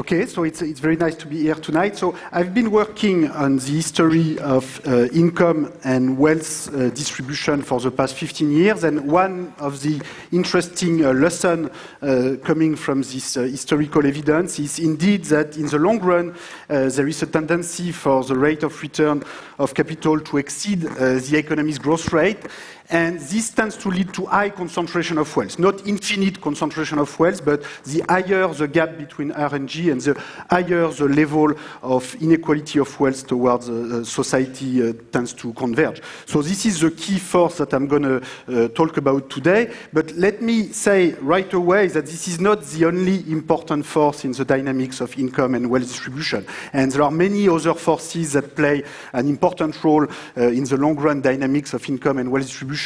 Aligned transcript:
Okay, 0.00 0.24
so 0.24 0.44
it's, 0.44 0.62
it's 0.62 0.80
very 0.80 0.96
nice 0.96 1.14
to 1.14 1.26
be 1.26 1.42
here 1.42 1.54
tonight. 1.56 1.94
So 1.94 2.14
I've 2.32 2.54
been 2.54 2.70
working 2.70 3.30
on 3.32 3.58
the 3.58 3.72
history 3.72 4.38
of 4.38 4.80
uh, 4.86 5.08
income 5.08 5.74
and 5.84 6.16
wealth 6.16 6.74
uh, 6.74 6.88
distribution 6.88 7.60
for 7.60 7.80
the 7.80 7.90
past 7.90 8.14
15 8.14 8.50
years, 8.50 8.82
and 8.84 9.12
one 9.12 9.52
of 9.58 9.82
the 9.82 10.00
interesting 10.32 11.04
uh, 11.04 11.12
lessons 11.12 11.68
uh, 12.00 12.36
coming 12.42 12.76
from 12.76 13.02
this 13.02 13.36
uh, 13.36 13.42
historical 13.42 14.06
evidence 14.06 14.58
is 14.58 14.78
indeed 14.78 15.24
that 15.24 15.58
in 15.58 15.66
the 15.66 15.78
long 15.78 15.98
run, 15.98 16.30
uh, 16.70 16.88
there 16.88 17.06
is 17.06 17.22
a 17.22 17.26
tendency 17.26 17.92
for 17.92 18.24
the 18.24 18.38
rate 18.38 18.62
of 18.62 18.80
return 18.80 19.22
of 19.58 19.74
capital 19.74 20.18
to 20.18 20.38
exceed 20.38 20.80
the 20.80 21.36
economy's 21.36 21.78
growth 21.78 22.10
rate. 22.10 22.46
And 22.90 23.20
this 23.20 23.50
tends 23.50 23.76
to 23.78 23.88
lead 23.88 24.12
to 24.14 24.26
high 24.26 24.50
concentration 24.50 25.16
of 25.18 25.36
wealth, 25.36 25.60
not 25.60 25.86
infinite 25.86 26.40
concentration 26.40 26.98
of 26.98 27.16
wealth, 27.20 27.44
but 27.44 27.62
the 27.84 28.02
higher 28.08 28.48
the 28.48 28.66
gap 28.66 28.98
between 28.98 29.30
R 29.30 29.54
and 29.54 29.68
G 29.68 29.90
and 29.90 30.00
the 30.00 30.20
higher 30.50 30.88
the 30.88 31.04
level 31.04 31.54
of 31.82 32.16
inequality 32.20 32.80
of 32.80 32.98
wealth 32.98 33.28
towards 33.28 33.68
uh, 33.68 34.02
society 34.02 34.88
uh, 34.88 34.92
tends 35.12 35.32
to 35.34 35.52
converge. 35.52 36.02
So 36.26 36.42
this 36.42 36.66
is 36.66 36.80
the 36.80 36.90
key 36.90 37.20
force 37.20 37.58
that 37.58 37.72
I'm 37.74 37.86
going 37.86 38.02
to 38.02 38.22
uh, 38.48 38.68
talk 38.68 38.96
about 38.96 39.30
today. 39.30 39.72
But 39.92 40.10
let 40.12 40.42
me 40.42 40.72
say 40.72 41.12
right 41.20 41.52
away 41.52 41.86
that 41.88 42.06
this 42.06 42.26
is 42.26 42.40
not 42.40 42.64
the 42.64 42.86
only 42.86 43.30
important 43.30 43.86
force 43.86 44.24
in 44.24 44.32
the 44.32 44.44
dynamics 44.44 45.00
of 45.00 45.16
income 45.16 45.54
and 45.54 45.70
wealth 45.70 45.86
distribution. 45.86 46.44
And 46.72 46.90
there 46.90 47.02
are 47.02 47.12
many 47.12 47.48
other 47.48 47.74
forces 47.74 48.32
that 48.32 48.56
play 48.56 48.82
an 49.12 49.28
important 49.28 49.82
role 49.84 50.08
uh, 50.36 50.48
in 50.48 50.64
the 50.64 50.76
long 50.76 50.96
run 50.96 51.20
dynamics 51.20 51.72
of 51.72 51.88
income 51.88 52.18
and 52.18 52.32
wealth 52.32 52.46
distribution 52.46 52.79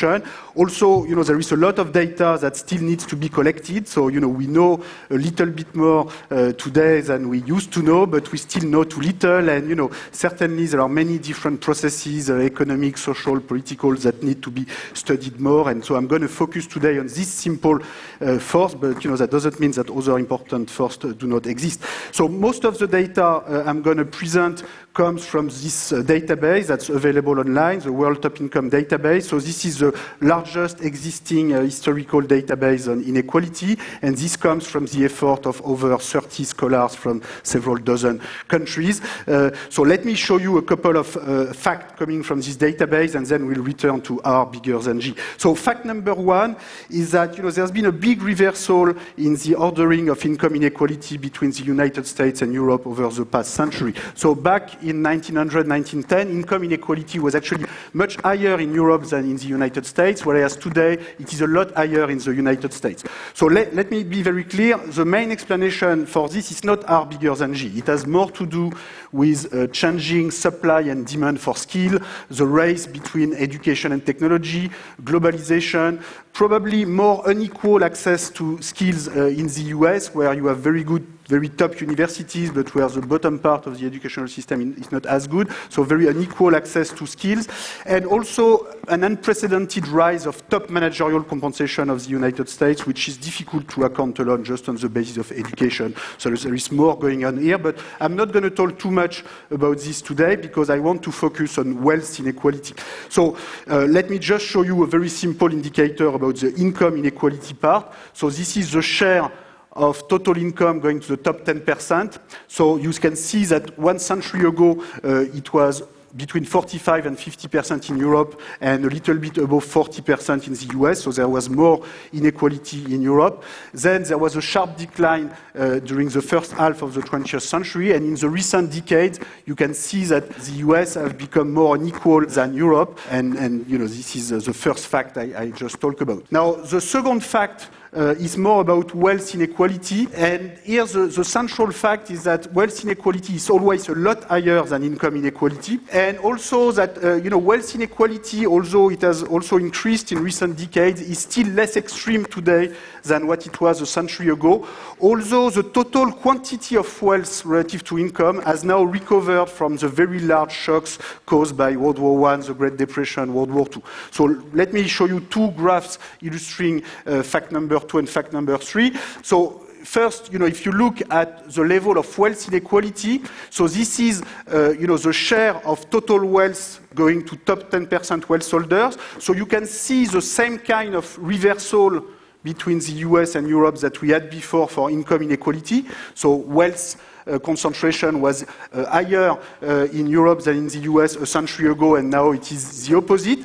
also, 0.55 1.05
you 1.05 1.15
know, 1.15 1.23
there 1.23 1.39
is 1.39 1.53
a 1.53 1.57
lot 1.57 1.79
of 1.79 1.93
data 1.93 2.39
that 2.41 2.57
still 2.57 2.81
needs 2.81 3.07
to 3.07 3.17
be 3.17 3.29
collected. 3.29 3.87
So, 3.89 4.09
you 4.09 4.21
know, 4.21 4.29
we 4.29 4.47
know 4.47 4.83
a 5.11 5.15
little 5.15 5.47
bit 5.47 5.75
more 5.75 6.11
uh, 6.31 6.53
today 6.53 7.01
than 7.01 7.29
we 7.29 7.43
used 7.43 7.73
to 7.73 7.83
know, 7.83 8.07
but 8.07 8.31
we 8.33 8.39
still 8.39 8.69
know 8.69 8.85
too 8.85 9.01
little. 9.01 9.49
And, 9.49 9.69
you 9.69 9.75
know, 9.75 9.91
certainly 10.13 10.67
there 10.67 10.81
are 10.81 10.89
many 10.89 11.19
different 11.19 11.61
processes, 11.61 12.31
uh, 12.31 12.39
economic, 12.39 12.99
social, 12.99 13.41
political, 13.41 13.95
that 13.97 14.23
need 14.23 14.43
to 14.43 14.51
be 14.51 14.67
studied 14.93 15.41
more. 15.41 15.71
And 15.71 15.85
so 15.85 15.97
I'm 15.97 16.07
going 16.07 16.23
to 16.23 16.29
focus 16.29 16.67
today 16.67 16.99
on 16.99 17.07
this 17.07 17.29
simple 17.29 17.79
uh, 18.21 18.39
force, 18.39 18.75
but, 18.75 19.03
you 19.05 19.11
know, 19.11 19.17
that 19.17 19.31
doesn't 19.31 19.59
mean 19.61 19.73
that 19.73 19.91
other 19.91 20.19
important 20.19 20.71
forces 20.71 21.15
do 21.15 21.27
not 21.27 21.47
exist. 21.47 21.81
So 22.13 22.29
most 22.29 22.65
of 22.65 22.79
the 22.79 22.87
data 22.87 23.25
uh, 23.25 23.65
I'm 23.67 23.83
going 23.83 23.99
to 23.99 24.05
present 24.05 24.63
comes 24.95 25.27
from 25.27 25.49
this 25.49 25.93
uh, 25.93 25.97
database 26.03 26.69
that's 26.69 26.89
available 26.89 27.41
online, 27.41 27.81
the 27.81 27.93
World 27.93 28.23
Top 28.23 28.41
Income 28.41 28.71
Database. 28.71 29.25
So 29.25 29.41
this 29.41 29.65
is 29.65 29.79
the 29.79 29.93
largest 30.21 30.81
existing 30.83 31.53
uh, 31.53 31.63
historical 31.63 32.23
database 32.23 32.91
on 32.91 33.03
inequality, 33.03 33.77
and 34.03 34.17
this 34.17 34.37
comes 34.37 34.69
from 34.69 34.87
the 34.87 35.05
effort 35.05 35.47
of 35.47 35.61
over 35.63 35.99
30 35.99 36.45
scholars 36.45 36.95
from 36.95 37.23
several 37.43 37.77
dozen 37.77 38.21
countries. 38.47 39.01
Uh, 39.27 39.51
so 39.69 39.83
let 39.83 40.05
me 40.05 40.15
show 40.15 40.37
you 40.37 40.59
a 40.59 40.63
couple 40.63 40.97
of 40.97 41.17
uh, 41.17 41.53
facts 41.53 41.99
coming 41.99 42.23
from 42.23 42.41
this 42.41 42.57
database, 42.57 43.17
and 43.17 43.27
then 43.27 43.47
we'll 43.47 43.65
return 43.65 44.01
to 44.03 44.23
R 44.23 44.47
bigger 44.47 44.79
than 44.79 45.01
G. 45.01 45.17
So 45.39 45.57
fact 45.57 45.85
number 45.85 46.15
one 46.15 46.57
is 46.89 47.11
that 47.11 47.37
you 47.37 47.43
know 47.43 47.51
there's 47.51 47.73
been 47.73 47.87
a 47.87 47.93
big 47.93 48.23
reversal 48.23 48.95
in 49.17 49.35
the 49.35 49.57
ordering 49.57 50.09
of 50.09 50.25
income 50.25 50.55
inequality 50.55 51.17
between 51.17 51.51
the 51.51 51.65
United 51.65 52.07
States 52.07 52.43
and 52.43 52.53
Europe 52.53 52.87
over 52.87 53.09
the 53.09 53.27
past 53.27 53.55
century. 53.55 53.93
So 54.15 54.37
back 54.37 54.84
in 54.89 55.03
1900, 55.03 55.67
1910, 55.69 56.31
income 56.31 56.65
inequality 56.65 57.19
was 57.19 57.35
actually 57.35 57.67
much 57.93 58.17
higher 58.17 58.61
in 58.61 58.73
Europe 58.73 59.05
than 59.05 59.25
in 59.25 59.37
the 59.37 59.47
United 59.47 59.87
States, 59.87 60.25
whereas 60.25 60.57
today 60.57 60.95
it 61.19 61.33
is 61.33 61.41
a 61.41 61.47
lot 61.47 61.73
higher 61.75 62.11
in 62.11 62.19
the 62.19 62.35
United 62.35 62.73
States. 62.73 63.05
So 63.35 63.47
let, 63.47 63.75
let 63.75 63.91
me 63.91 64.05
be 64.05 64.23
very 64.23 64.45
clear. 64.45 64.77
The 64.79 65.05
main 65.05 65.31
explanation 65.31 66.07
for 66.07 66.29
this 66.29 66.51
is 66.51 66.65
not 66.65 66.89
R 66.89 67.07
bigger 67.07 67.35
than 67.35 67.55
G. 67.55 67.79
It 67.79 67.87
has 67.87 68.07
more 68.07 68.31
to 68.33 68.47
do 68.47 68.71
with 69.13 69.53
uh, 69.55 69.67
changing 69.69 70.31
supply 70.31 70.81
and 70.83 71.07
demand 71.07 71.41
for 71.41 71.57
skill, 71.57 71.99
the 72.31 72.47
race 72.47 72.87
between 72.87 73.33
education 73.35 73.93
and 73.93 74.05
technology, 74.05 74.71
globalization, 75.03 76.03
probably 76.33 76.85
more 76.85 77.23
unequal 77.31 77.85
access 77.85 78.29
to 78.31 78.61
skills 78.61 79.09
uh, 79.09 79.27
in 79.27 79.47
the 79.47 79.63
US, 79.77 80.15
where 80.15 80.35
you 80.35 80.47
have 80.47 80.59
very 80.59 80.83
good 80.83 81.07
very 81.29 81.49
top 81.49 81.81
universities, 81.81 82.51
but 82.51 82.75
where 82.75 82.89
the 82.89 83.01
bottom 83.01 83.39
part 83.39 83.67
of 83.67 83.79
the 83.79 83.87
educational 83.87 84.29
system 84.29 84.75
is 84.79 84.93
not 84.93 85.07
as 85.07 85.27
good, 85.27 85.49
so 85.69 85.83
very 85.83 86.09
unequal 86.09 86.55
access 86.55 86.91
to 86.91 87.07
skills, 87.07 87.49
and 87.87 88.07
also 88.07 88.67
an 88.89 89.05
unprecedented 89.05 89.89
rise 89.89 90.27
of 90.27 90.47
top 90.49 90.69
managerial 90.71 91.23
compensation 91.23 91.91
of 91.91 92.05
the 92.05 92.11
United 92.11 92.49
States, 92.49 92.87
which 92.87 93.09
is 93.09 93.17
difficult 93.17 93.67
to 93.69 93.85
account 93.85 94.19
alone 94.19 94.45
just 94.45 94.69
on 94.69 94.77
the 94.77 94.89
basis 94.89 95.17
of 95.17 95.33
education. 95.33 95.95
So 96.19 96.31
there 96.31 96.55
is 96.55 96.71
more 96.71 96.99
going 96.99 97.25
on 97.25 97.39
here, 97.39 97.59
but 97.59 97.79
I'm 98.01 98.17
not 98.17 98.33
going 98.33 98.43
to 98.43 98.51
talk 98.51 98.79
too 98.79 98.91
much 98.91 99.25
about 99.51 99.79
this 99.79 100.03
today 100.03 100.37
because 100.37 100.71
I 100.71 100.79
want 100.79 101.03
to 101.05 101.13
focus 101.13 101.59
on 101.59 101.83
wealth 101.83 102.21
inequality. 102.21 102.75
So 103.09 103.37
uh, 103.71 103.87
let 103.87 104.11
me 104.11 104.19
just 104.19 104.45
show 104.45 104.63
you 104.63 104.83
a 104.83 104.87
very 104.87 105.09
simple 105.09 105.53
indicator 105.53 106.09
about 106.09 106.37
the 106.37 106.55
income 106.55 106.97
inequality 106.97 107.55
part. 107.55 107.93
So 108.13 108.31
this 108.31 108.57
is 108.57 108.73
the 108.73 108.83
share 108.83 109.31
of 109.75 110.07
total 110.09 110.37
income 110.37 110.81
going 110.81 111.01
to 111.01 111.09
the 111.09 111.17
top 111.17 111.41
10%. 111.41 112.19
So 112.49 112.77
you 112.77 112.93
can 112.93 113.17
see 113.17 113.45
that 113.47 113.79
one 113.79 113.99
century 113.99 114.49
ago, 114.49 114.83
uh, 115.03 115.27
it 115.35 115.53
was 115.53 115.83
between 116.17 116.45
45 116.45 117.07
and 117.07 117.17
50% 117.17 117.91
in 117.91 117.99
Europe 117.99 118.41
and 118.61 118.85
a 118.85 118.89
little 118.89 119.17
bit 119.17 119.39
above 119.39 119.65
40% 119.65 120.47
in 120.47 120.53
the 120.55 120.79
US, 120.79 121.03
so 121.03 121.11
there 121.11 121.29
was 121.29 121.51
more 121.51 121.85
inequality 122.13 122.95
in 122.95 123.03
Europe. 123.03 123.43
Then 123.73 124.05
there 124.05 124.19
was 124.19 124.37
a 124.37 124.41
sharp 124.41 124.77
decline 124.77 125.35
uh, 125.59 125.81
during 125.81 126.09
the 126.09 126.23
first 126.23 126.53
half 126.53 126.83
of 126.83 126.95
the 126.95 127.01
20th 127.01 127.43
century, 127.43 127.93
and 127.93 128.07
in 128.07 128.15
the 128.15 128.29
recent 128.29 128.71
decades, 128.71 129.19
you 129.45 129.57
can 129.57 129.75
see 129.75 130.05
that 130.05 130.31
the 130.31 130.53
US 130.67 130.95
have 130.95 131.19
become 131.19 131.53
more 131.53 131.75
unequal 131.75 132.27
than 132.27 132.55
Europe, 132.55 133.01
and, 133.11 133.35
and 133.35 133.67
you 133.69 133.79
know, 133.79 133.87
this 133.87 134.15
is 134.15 134.33
uh, 134.33 134.39
the 134.39 134.55
first 134.55 134.87
fact 134.87 135.19
I, 135.19 135.33
I 135.37 135.51
just 135.51 135.81
talked 135.81 136.01
about. 136.01 136.31
Now, 136.31 136.53
the 136.53 136.81
second 136.81 137.25
fact 137.25 137.71
uh, 137.95 138.15
is 138.19 138.37
more 138.37 138.61
about 138.61 138.95
wealth 138.95 139.35
inequality. 139.35 140.09
And 140.15 140.59
here 140.65 140.85
the, 140.85 141.07
the, 141.07 141.25
central 141.25 141.71
fact 141.71 142.11
is 142.11 142.25
that 142.25 142.53
wealth 142.53 142.85
inequality 142.85 143.35
is 143.35 143.49
always 143.49 143.89
a 143.89 143.95
lot 143.95 144.25
higher 144.25 144.63
than 144.63 144.83
income 144.83 145.17
inequality. 145.17 145.79
And 145.93 146.19
also 146.19 146.73
that, 146.73 147.03
uh, 147.03 147.15
you 147.15 147.31
know, 147.31 147.39
wealth 147.39 147.75
inequality, 147.75 148.47
although 148.47 148.91
it 148.91 149.03
has 149.03 149.23
also 149.23 149.59
increased 149.59 150.13
in 150.13 150.23
recent 150.23 150.59
decades, 150.59 151.01
is 151.01 151.21
still 151.21 151.47
less 151.49 151.77
extreme 151.77 152.25
today 152.25 152.75
than 153.05 153.27
what 153.27 153.47
it 153.47 153.61
was 153.61 153.81
a 153.81 153.87
century 153.87 154.29
ago. 154.29 154.67
Although 155.01 155.51
the 155.51 155.63
total 155.63 156.11
quantity 156.11 156.77
of 156.77 157.03
wealth 157.03 157.45
relative 157.45 157.85
to 157.85 157.99
income 157.99 158.43
has 158.43 158.65
now 158.65 158.83
recovered 158.83 159.47
from 159.47 159.77
the 159.77 159.89
very 159.89 160.21
large 160.21 160.53
shocks 160.53 160.99
caused 161.27 161.57
by 161.57 161.77
World 161.77 161.99
War 161.99 162.31
I, 162.31 162.37
the 162.37 162.55
Great 162.55 162.77
Depression, 162.77 163.33
World 163.35 163.51
War 163.51 163.67
II. 163.75 163.83
So 164.11 164.25
let 164.53 164.73
me 164.73 164.89
show 164.89 165.07
you 165.07 165.21
two 165.21 165.51
graphs 165.53 165.99
illustrating 166.23 166.83
uh, 167.07 167.23
fact 167.23 167.53
number 167.53 167.84
two 167.89 167.99
and 167.99 168.09
fact 168.09 168.33
number 168.33 168.57
three. 168.59 168.95
So 169.23 169.65
first, 169.85 170.33
you 170.33 170.39
know, 170.39 170.47
if 170.47 170.65
you 170.65 170.73
look 170.73 171.03
at 171.11 171.51
the 171.51 171.63
level 171.63 171.99
of 171.99 172.19
wealth 172.19 172.49
inequality, 172.49 173.23
so 173.51 173.69
this 173.69 174.01
is, 174.01 174.23
uh, 174.53 174.71
you 174.71 174.87
know, 174.87 174.97
the 174.97 175.13
share 175.13 175.57
of 175.67 175.89
total 175.91 176.25
wealth 176.25 176.81
going 176.95 177.25
to 177.27 177.37
top 177.37 177.71
10% 177.71 178.29
wealth 178.29 178.51
holders. 178.51 178.97
So 179.19 179.33
you 179.33 179.47
can 179.47 179.67
see 179.67 180.07
the 180.07 180.23
same 180.23 180.59
kind 180.59 180.95
of 180.95 181.17
reversal 181.19 182.05
between 182.43 182.79
the 182.79 182.93
US 183.09 183.35
and 183.37 183.49
Europe 183.49 183.79
that 183.79 184.01
we 184.01 184.11
had 184.11 184.31
before 184.31 184.69
for 184.69 184.91
income 184.91 185.23
inequality. 185.23 185.87
So 186.15 186.35
wealth 186.35 186.97
concentration 187.39 188.21
was 188.21 188.45
uh, 188.73 188.85
higher 188.87 189.37
uh, 189.63 189.87
in 189.93 190.07
Europe 190.07 190.43
than 190.43 190.57
in 190.57 190.69
the 190.69 190.81
US 190.81 191.17
a 191.17 191.27
century 191.27 191.71
ago, 191.71 191.97
and 191.97 192.11
now 192.11 192.33
it 192.33 192.51
is 192.53 192.87
the 192.87 192.97
opposite. 192.97 193.41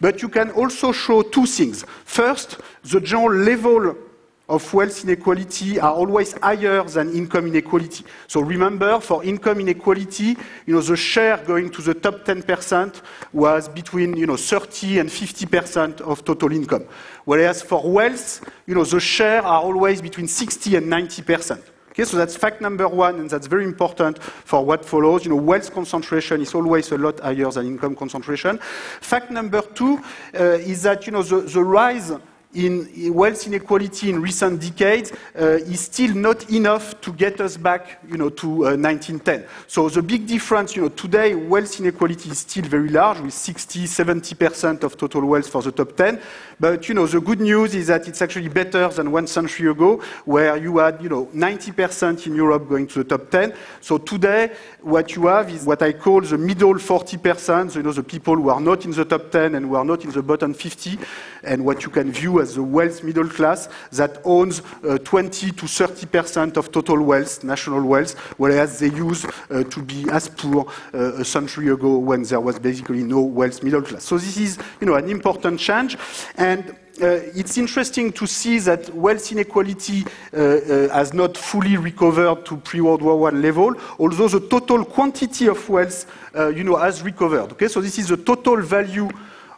But 0.00 0.22
you 0.22 0.28
can 0.28 0.50
also 0.50 0.92
show 0.92 1.22
two 1.22 1.46
things. 1.46 1.84
First, 2.04 2.60
the 2.82 3.00
general 3.00 3.34
level 3.34 3.96
of 4.48 4.74
wealth 4.74 5.04
inequality 5.04 5.80
are 5.80 5.94
always 5.94 6.34
higher 6.34 6.82
than 6.84 7.14
income 7.14 7.46
inequality. 7.46 8.04
So 8.26 8.40
remember, 8.40 9.00
for 9.00 9.24
income 9.24 9.60
inequality, 9.60 10.36
you 10.66 10.74
know, 10.74 10.82
the 10.82 10.96
share 10.96 11.38
going 11.38 11.70
to 11.70 11.82
the 11.82 11.94
top 11.94 12.24
10% 12.24 13.00
was 13.32 13.68
between, 13.68 14.16
you 14.16 14.26
know, 14.26 14.36
30 14.36 14.98
and 14.98 15.08
50% 15.08 16.02
of 16.02 16.24
total 16.24 16.52
income. 16.52 16.84
Whereas 17.24 17.62
for 17.62 17.90
wealth, 17.90 18.44
you 18.66 18.74
know, 18.74 18.84
the 18.84 19.00
share 19.00 19.42
are 19.42 19.62
always 19.62 20.02
between 20.02 20.28
60 20.28 20.76
and 20.76 20.92
90%. 20.92 21.62
Okay, 21.94 22.04
so 22.04 22.16
that's 22.16 22.36
fact 22.36 22.60
number 22.60 22.88
one, 22.88 23.20
and 23.20 23.30
that's 23.30 23.46
very 23.46 23.62
important 23.62 24.20
for 24.20 24.64
what 24.64 24.84
follows. 24.84 25.24
You 25.24 25.30
know, 25.30 25.36
wealth 25.36 25.72
concentration 25.72 26.42
is 26.42 26.52
always 26.52 26.90
a 26.90 26.98
lot 26.98 27.20
higher 27.20 27.48
than 27.52 27.68
income 27.68 27.94
concentration. 27.94 28.58
Fact 29.00 29.30
number 29.30 29.62
two 29.62 30.02
uh, 30.34 30.58
is 30.58 30.82
that, 30.82 31.06
you 31.06 31.12
know, 31.12 31.22
the, 31.22 31.42
the 31.42 31.62
rise 31.62 32.10
in 32.54 33.12
wealth 33.12 33.46
inequality 33.46 34.10
in 34.10 34.20
recent 34.22 34.60
decades 34.60 35.12
uh, 35.38 35.58
is 35.66 35.80
still 35.80 36.14
not 36.14 36.50
enough 36.50 37.00
to 37.00 37.12
get 37.12 37.40
us 37.40 37.56
back, 37.56 38.00
you 38.08 38.16
know, 38.16 38.30
to 38.30 38.46
uh, 38.46 38.76
1910. 38.76 39.44
So 39.66 39.88
the 39.88 40.02
big 40.02 40.26
difference, 40.26 40.76
you 40.76 40.82
know, 40.82 40.88
today 40.88 41.34
wealth 41.34 41.80
inequality 41.80 42.30
is 42.30 42.38
still 42.38 42.64
very 42.64 42.88
large 42.88 43.20
with 43.20 43.34
60, 43.34 43.84
70% 43.84 44.82
of 44.84 44.96
total 44.96 45.26
wealth 45.26 45.48
for 45.48 45.62
the 45.62 45.72
top 45.72 45.96
10. 45.96 46.20
But, 46.60 46.88
you 46.88 46.94
know, 46.94 47.06
the 47.06 47.20
good 47.20 47.40
news 47.40 47.74
is 47.74 47.88
that 47.88 48.06
it's 48.06 48.22
actually 48.22 48.48
better 48.48 48.88
than 48.88 49.10
one 49.10 49.26
century 49.26 49.70
ago 49.70 50.02
where 50.24 50.56
you 50.56 50.78
had, 50.78 51.02
you 51.02 51.08
know, 51.08 51.26
90% 51.26 52.26
in 52.26 52.34
Europe 52.36 52.68
going 52.68 52.86
to 52.88 53.02
the 53.02 53.18
top 53.18 53.30
10. 53.30 53.54
So 53.80 53.98
today, 53.98 54.52
what 54.84 55.16
you 55.16 55.26
have 55.26 55.50
is 55.50 55.64
what 55.64 55.80
I 55.82 55.92
call 55.92 56.20
the 56.20 56.36
middle 56.36 56.74
40%, 56.74 57.74
you 57.74 57.82
know, 57.82 57.92
the 57.92 58.02
people 58.02 58.36
who 58.36 58.50
are 58.50 58.60
not 58.60 58.84
in 58.84 58.90
the 58.90 59.04
top 59.04 59.30
10 59.30 59.54
and 59.54 59.66
who 59.66 59.76
are 59.76 59.84
not 59.84 60.04
in 60.04 60.10
the 60.10 60.22
bottom 60.22 60.52
50, 60.52 60.98
and 61.42 61.64
what 61.64 61.84
you 61.84 61.90
can 61.90 62.12
view 62.12 62.40
as 62.40 62.56
the 62.56 62.62
wealth 62.62 63.02
middle 63.02 63.28
class 63.28 63.68
that 63.92 64.20
owns 64.24 64.60
uh, 64.86 64.98
20 64.98 65.52
to 65.52 65.64
30% 65.64 66.58
of 66.58 66.70
total 66.70 67.02
wealth, 67.02 67.42
national 67.42 67.82
wealth, 67.82 68.14
whereas 68.36 68.78
they 68.78 68.90
used 68.90 69.26
uh, 69.50 69.64
to 69.64 69.82
be 69.82 70.06
as 70.10 70.28
poor 70.28 70.66
uh, 70.92 71.14
a 71.14 71.24
century 71.24 71.68
ago 71.68 71.96
when 71.96 72.22
there 72.22 72.40
was 72.40 72.58
basically 72.58 73.02
no 73.02 73.20
wealth 73.20 73.62
middle 73.62 73.82
class. 73.82 74.04
So 74.04 74.18
this 74.18 74.36
is, 74.36 74.58
you 74.80 74.86
know, 74.86 74.96
an 74.96 75.08
important 75.08 75.60
change. 75.60 75.96
And 76.36 76.76
it's 76.98 77.58
interesting 77.58 78.12
to 78.12 78.26
see 78.26 78.58
that 78.60 78.94
wealth 78.94 79.32
inequality 79.32 80.04
uh, 80.32 80.36
uh, 80.36 80.88
has 80.90 81.12
not 81.12 81.36
fully 81.36 81.76
recovered 81.76 82.44
to 82.46 82.56
pre-World 82.58 83.02
War 83.02 83.28
I 83.28 83.32
level, 83.32 83.74
although 83.98 84.28
the 84.28 84.40
total 84.40 84.84
quantity 84.84 85.48
of 85.48 85.68
wealth, 85.68 86.06
uh, 86.36 86.48
you 86.48 86.64
know, 86.64 86.76
has 86.76 87.02
recovered. 87.02 87.52
Okay, 87.52 87.68
so 87.68 87.80
this 87.80 87.98
is 87.98 88.08
the 88.08 88.16
total 88.16 88.60
value 88.60 89.08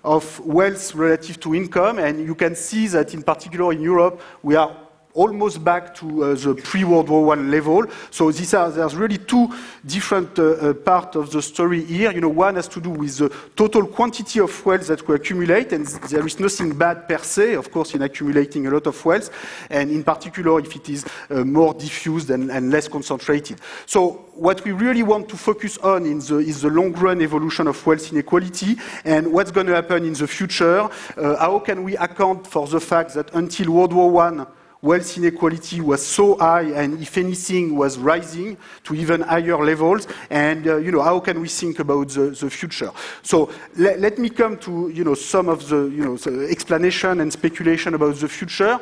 of 0.05 0.39
wealth 0.41 0.95
relative 0.95 1.41
to 1.41 1.55
income, 1.55 1.99
and 1.99 2.25
you 2.25 2.35
can 2.35 2.55
see 2.55 2.87
that 2.87 3.13
in 3.13 3.23
particular 3.23 3.73
in 3.73 3.81
Europe, 3.81 4.21
we 4.43 4.55
are 4.55 4.86
almost 5.17 5.65
back 5.65 5.95
to 5.95 6.25
uh, 6.25 6.35
the 6.35 6.55
pre-World 6.55 7.09
War 7.09 7.37
I 7.37 7.41
level. 7.41 7.87
So 8.11 8.31
these 8.31 8.53
are, 8.55 8.71
there's 8.71 8.95
really 8.95 9.19
two 9.19 9.49
different 9.85 10.39
uh, 10.39 10.43
uh, 10.43 10.75
parts 10.75 11.17
of 11.17 11.31
the 11.31 11.41
story 11.41 11.83
here. 11.83 12.13
You 12.13 12.21
know, 12.21 12.29
one 12.29 12.57
has 12.57 12.69
to 12.69 12.81
do 12.81 12.91
with 12.91 13.17
the 13.17 13.31
total 13.57 13.87
quantity 13.87 14.41
of 14.41 14.67
wealth 14.67 14.87
that 14.89 15.09
we 15.09 15.15
accumulate, 15.15 15.73
and 15.73 15.87
there 15.87 16.27
is 16.27 16.39
nothing 16.39 16.77
bad 16.77 17.09
per 17.09 17.19
se, 17.19 17.55
of 17.55 17.71
course, 17.71 17.95
in 17.95 18.03
accumulating 18.03 18.67
a 18.67 18.71
lot 18.71 18.87
of 18.87 19.05
wealth, 19.05 19.31
and 19.71 19.91
in 19.91 20.05
particular 20.05 20.61
if 20.61 20.77
it 20.77 20.89
is 20.91 21.05
uh, 21.31 21.45
more 21.45 21.73
diffused 21.73 22.31
and, 22.31 22.51
and, 22.51 22.71
less 22.71 22.89
concentrated. 22.89 23.59
So 23.87 24.27
what 24.35 24.63
we 24.65 24.73
really 24.73 25.03
want 25.03 25.29
to 25.31 25.37
focus 25.37 25.79
on 25.79 26.03
the, 26.03 26.39
is 26.39 26.61
the 26.61 26.69
long-run 26.69 27.23
evolution 27.23 27.69
of 27.69 27.87
wealth 27.87 28.13
inequality 28.13 28.77
and 29.05 29.33
what's 29.33 29.51
going 29.51 29.67
to 29.69 29.75
happen 29.75 30.05
in 30.05 30.13
the 30.13 30.27
future. 30.27 30.89
Uh, 31.17 31.37
how 31.37 31.59
can 31.61 31.85
we 31.85 31.97
account 31.97 32.47
for 32.47 32.67
the 32.67 32.81
fact 32.81 33.15
that 33.15 33.33
until 33.35 33.71
World 33.71 33.93
War 33.93 34.23
I, 34.23 34.47
wealth 34.87 35.19
inequality 35.19 35.81
was 35.81 36.05
so 36.07 36.37
high 36.39 36.69
and 36.81 37.03
if 37.03 37.19
anything 37.19 37.77
was 37.77 37.99
rising 37.99 38.57
to 38.85 38.95
even 38.95 39.21
higher 39.21 39.63
levels. 39.63 40.07
And 40.31 40.67
uh, 40.67 40.77
you 40.77 40.93
know 40.93 41.03
how 41.03 41.21
can 41.21 41.41
we 41.41 41.49
think 41.49 41.81
about 41.81 42.09
the, 42.11 42.31
the 42.31 42.49
future? 42.49 42.93
So 43.23 43.51
le 43.77 43.97
let 43.99 44.19
me 44.19 44.31
come 44.31 44.57
to 44.59 44.89
you 44.89 45.05
know 45.05 45.15
some 45.15 45.49
of 45.49 45.69
the 45.69 45.81
you 45.97 46.05
know 46.05 46.17
the 46.17 46.49
explanation 46.49 47.21
and 47.21 47.33
speculation 47.33 47.95
about 47.95 48.15
the 48.17 48.29
future. 48.29 48.79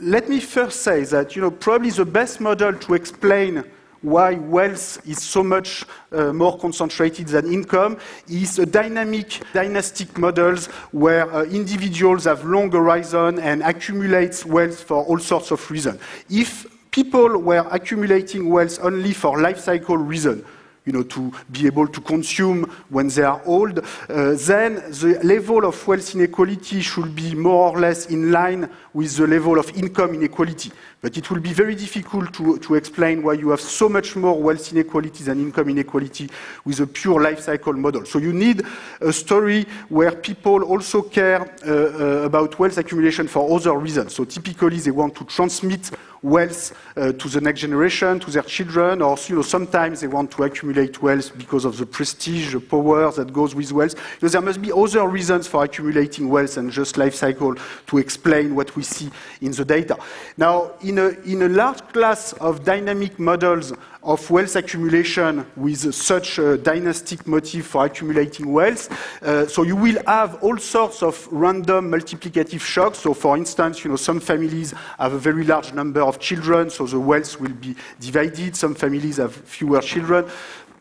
Let 0.00 0.28
me 0.28 0.40
first 0.40 0.82
say 0.82 1.04
that 1.04 1.36
you 1.36 1.42
know 1.42 1.50
probably 1.50 1.90
the 1.90 2.04
best 2.04 2.40
model 2.40 2.72
to 2.72 2.94
explain 2.94 3.64
why 4.04 4.34
wealth 4.34 5.00
is 5.08 5.22
so 5.22 5.42
much 5.42 5.84
uh, 6.12 6.32
more 6.32 6.58
concentrated 6.58 7.26
than 7.28 7.50
income 7.50 7.96
is 8.28 8.58
a 8.58 8.66
dynamic 8.66 9.40
dynastic 9.54 10.18
models 10.18 10.66
where 10.92 11.32
uh, 11.32 11.44
individuals 11.44 12.24
have 12.24 12.44
long 12.44 12.70
horizon 12.70 13.38
and 13.40 13.62
accumulate 13.62 14.44
wealth 14.44 14.84
for 14.84 15.02
all 15.04 15.18
sorts 15.18 15.50
of 15.50 15.70
reasons. 15.70 15.98
If 16.28 16.66
people 16.90 17.38
were 17.38 17.66
accumulating 17.70 18.50
wealth 18.50 18.78
only 18.82 19.14
for 19.14 19.40
life 19.40 19.58
cycle 19.58 19.96
reasons, 19.96 20.44
you 20.84 20.92
know, 20.92 21.02
to 21.02 21.32
be 21.50 21.66
able 21.66 21.88
to 21.88 22.00
consume 22.00 22.64
when 22.90 23.08
they 23.08 23.22
are 23.22 23.40
old, 23.46 23.78
uh, 23.78 24.34
then 24.46 24.74
the 24.74 25.18
level 25.24 25.64
of 25.64 25.86
wealth 25.86 26.14
inequality 26.14 26.82
should 26.82 27.14
be 27.14 27.34
more 27.34 27.70
or 27.70 27.80
less 27.80 28.06
in 28.06 28.30
line 28.30 28.68
with 28.92 29.16
the 29.16 29.26
level 29.26 29.58
of 29.58 29.74
income 29.76 30.14
inequality. 30.14 30.70
But 31.00 31.16
it 31.16 31.30
will 31.30 31.40
be 31.40 31.52
very 31.52 31.74
difficult 31.74 32.32
to, 32.34 32.58
to 32.58 32.74
explain 32.74 33.22
why 33.22 33.34
you 33.34 33.50
have 33.50 33.60
so 33.60 33.88
much 33.88 34.16
more 34.16 34.40
wealth 34.40 34.72
inequality 34.72 35.24
than 35.24 35.40
income 35.40 35.68
inequality 35.68 36.30
with 36.64 36.80
a 36.80 36.86
pure 36.86 37.20
life 37.20 37.40
cycle 37.40 37.74
model. 37.74 38.04
So 38.04 38.18
you 38.18 38.32
need 38.32 38.62
a 39.00 39.12
story 39.12 39.66
where 39.88 40.12
people 40.12 40.62
also 40.62 41.02
care 41.02 41.42
uh, 41.66 41.70
uh, 41.70 42.06
about 42.24 42.58
wealth 42.58 42.78
accumulation 42.78 43.28
for 43.28 43.54
other 43.54 43.74
reasons. 43.74 44.14
So 44.14 44.24
typically 44.24 44.78
they 44.78 44.90
want 44.90 45.14
to 45.16 45.24
transmit 45.24 45.90
wealth 46.24 46.74
uh, 46.96 47.12
to 47.12 47.28
the 47.28 47.40
next 47.40 47.60
generation, 47.60 48.18
to 48.18 48.30
their 48.30 48.42
children, 48.42 49.02
or 49.02 49.16
you 49.28 49.36
know, 49.36 49.42
sometimes 49.42 50.00
they 50.00 50.06
want 50.06 50.30
to 50.30 50.42
accumulate 50.42 51.02
wealth 51.02 51.36
because 51.36 51.66
of 51.66 51.76
the 51.76 51.84
prestige, 51.84 52.52
the 52.52 52.60
power 52.60 53.12
that 53.12 53.32
goes 53.32 53.54
with 53.54 53.70
wealth. 53.72 53.94
You 53.94 54.26
know, 54.26 54.28
there 54.30 54.40
must 54.40 54.62
be 54.62 54.72
other 54.72 55.06
reasons 55.06 55.46
for 55.46 55.64
accumulating 55.64 56.30
wealth 56.30 56.56
and 56.56 56.70
just 56.70 56.96
life 56.96 57.14
cycle 57.14 57.54
to 57.86 57.98
explain 57.98 58.54
what 58.54 58.74
we 58.74 58.82
see 58.82 59.10
in 59.42 59.52
the 59.52 59.64
data. 59.64 59.98
Now, 60.38 60.72
in 60.82 60.98
a, 60.98 61.08
in 61.24 61.42
a 61.42 61.48
large 61.48 61.80
class 61.92 62.32
of 62.34 62.64
dynamic 62.64 63.18
models 63.18 63.74
of 64.04 64.30
wealth 64.30 64.54
accumulation 64.54 65.46
with 65.56 65.94
such 65.94 66.38
a 66.38 66.58
dynastic 66.58 67.26
motive 67.26 67.66
for 67.66 67.86
accumulating 67.86 68.52
wealth. 68.52 68.90
Uh, 69.22 69.46
so 69.46 69.62
you 69.62 69.74
will 69.74 70.00
have 70.06 70.42
all 70.42 70.58
sorts 70.58 71.02
of 71.02 71.26
random 71.30 71.90
multiplicative 71.90 72.60
shocks. 72.60 72.98
So 72.98 73.14
for 73.14 73.36
instance, 73.36 73.82
you 73.82 73.90
know, 73.90 73.96
some 73.96 74.20
families 74.20 74.72
have 74.98 75.14
a 75.14 75.18
very 75.18 75.44
large 75.44 75.72
number 75.72 76.02
of 76.02 76.20
children, 76.20 76.68
so 76.68 76.86
the 76.86 77.00
wealth 77.00 77.40
will 77.40 77.54
be 77.54 77.74
divided. 77.98 78.54
Some 78.54 78.74
families 78.74 79.16
have 79.16 79.34
fewer 79.34 79.80
children 79.80 80.26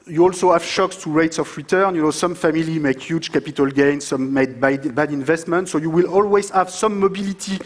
you 0.06 0.22
also 0.22 0.52
have 0.52 0.64
shocks 0.64 0.98
to 0.98 1.10
rates 1.10 1.40
of 1.40 1.56
return. 1.56 1.96
You 1.96 2.02
know, 2.02 2.12
some 2.12 2.36
family 2.36 2.78
make 2.78 3.02
huge 3.02 3.32
capital 3.32 3.68
gains, 3.68 4.06
some 4.08 4.34
made 4.34 4.60
bad 4.60 5.14
investments. 5.14 5.72
So 5.72 5.78
you 5.78 5.90
will 5.90 6.08
always 6.08 6.50
have 6.50 6.70
some 6.70 7.00
mobility 7.00 7.58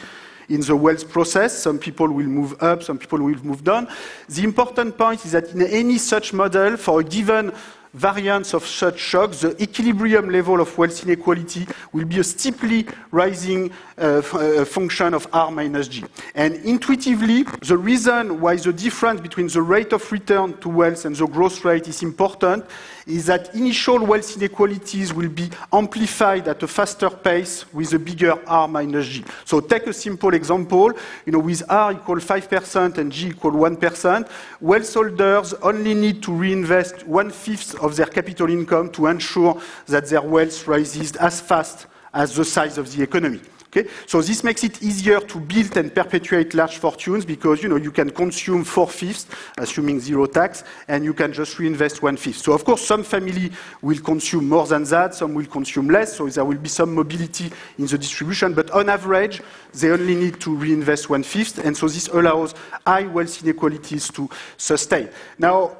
in 0.49 0.61
the 0.61 0.75
wealth 0.75 1.09
process. 1.09 1.57
Some 1.57 1.79
people 1.79 2.07
will 2.07 2.27
move 2.27 2.61
up, 2.61 2.83
some 2.83 2.97
people 2.97 3.19
will 3.19 3.44
move 3.44 3.63
down. 3.63 3.88
The 4.29 4.44
important 4.44 4.97
point 4.97 5.25
is 5.25 5.31
that 5.31 5.53
in 5.53 5.61
any 5.63 5.97
such 5.97 6.33
model, 6.33 6.77
for 6.77 7.01
a 7.01 7.03
given 7.03 7.51
variance 7.94 8.53
of 8.53 8.65
such 8.65 8.99
shocks, 8.99 9.41
the 9.41 9.61
equilibrium 9.61 10.29
level 10.29 10.61
of 10.61 10.77
wealth 10.77 11.03
inequality 11.03 11.67
will 11.91 12.05
be 12.05 12.19
a 12.19 12.23
steeply 12.23 12.85
rising 13.11 13.71
uh, 13.97 14.21
uh, 14.33 14.65
function 14.65 15.13
of 15.13 15.27
R 15.33 15.49
minus 15.51 15.88
G. 15.88 16.03
And 16.35 16.55
intuitively, 16.57 17.43
the 17.63 17.77
reason 17.77 18.39
why 18.39 18.57
the 18.57 18.73
difference 18.73 19.21
between 19.21 19.47
the 19.47 19.61
rate 19.61 19.93
of 19.93 20.11
return 20.11 20.57
to 20.57 20.69
wealth 20.69 21.05
and 21.05 21.15
the 21.15 21.25
growth 21.27 21.65
rate 21.65 21.88
is 21.88 22.03
important 22.03 22.65
is 23.07 23.25
that 23.27 23.56
initial 23.56 24.06
wealth 24.06 24.36
inequalities 24.38 25.13
will 25.13 25.29
be 25.29 25.50
amplified 25.72 26.48
at 26.48 26.62
a 26.62 26.67
faster 26.67 27.10
pace 27.10 27.72
with 27.74 27.93
a 27.93 28.00
bigger 28.00 28.38
R 28.48 28.67
minus 28.67 29.08
G. 29.08 29.25
So 29.46 29.62
take 29.62 29.88
a 29.88 29.93
simple 29.93 30.34
example, 30.34 30.91
you 31.25 31.31
know, 31.31 31.39
with 31.39 31.63
R 31.70 31.93
equal 31.93 32.17
5% 32.17 32.98
and 32.98 33.12
G 33.12 33.29
equal 33.29 33.51
1%, 33.51 34.29
wealth 34.62 34.93
holders 34.93 35.53
only 35.55 35.93
need 35.93 36.22
to 36.24 36.34
reinvest 36.34 37.08
one-fifth 37.08 37.75
of 37.75 37.96
their 37.96 38.08
capital 38.08 38.50
income 38.50 38.91
to 38.91 39.08
ensure 39.08 39.62
that 39.88 40.08
their 40.10 40.22
wealth 40.22 40.67
rises 40.67 41.15
as 41.15 41.39
fast 41.39 41.88
as 42.13 42.36
the 42.36 42.43
size 42.43 42.77
of 42.77 42.93
the 42.96 43.03
economy. 43.03 43.41
Okay? 43.69 43.89
So 44.05 44.21
this 44.21 44.43
makes 44.43 44.63
it 44.63 44.81
easier 44.81 45.19
to 45.19 45.39
build 45.39 45.75
and 45.77 45.93
perpetuate 45.93 46.53
large 46.53 46.77
fortunes 46.77 47.25
because 47.25 47.62
you 47.62 47.69
know 47.69 47.75
you 47.75 47.91
can 47.91 48.09
consume 48.09 48.63
four 48.63 48.88
fifths, 48.88 49.27
assuming 49.57 50.00
zero 50.00 50.25
tax, 50.25 50.63
and 50.88 51.03
you 51.03 51.13
can 51.13 51.33
just 51.33 51.59
reinvest 51.59 52.01
one 52.01 52.17
fifth. 52.17 52.38
So 52.38 52.53
of 52.53 52.63
course 52.63 52.86
some 52.86 53.03
family 53.03 53.51
will 53.81 54.00
consume 54.00 54.47
more 54.47 54.65
than 54.65 54.83
that, 54.86 55.15
some 55.15 55.33
will 55.33 55.45
consume 55.45 55.89
less, 55.89 56.15
so 56.15 56.27
there 56.27 56.45
will 56.45 56.57
be 56.57 56.69
some 56.69 56.93
mobility 56.93 57.51
in 57.77 57.86
the 57.86 57.97
distribution, 57.97 58.53
but 58.53 58.71
on 58.71 58.89
average 58.89 59.41
they 59.74 59.89
only 59.89 60.15
need 60.15 60.39
to 60.41 60.55
reinvest 60.55 61.09
one 61.09 61.24
fifth, 61.24 61.59
and 61.59 61.75
so 61.75 61.88
this 61.88 62.07
allows 62.07 62.55
high 62.86 63.05
wealth 63.05 63.43
inequalities 63.43 64.09
to 64.09 64.29
sustain. 64.57 65.09
Now 65.38 65.77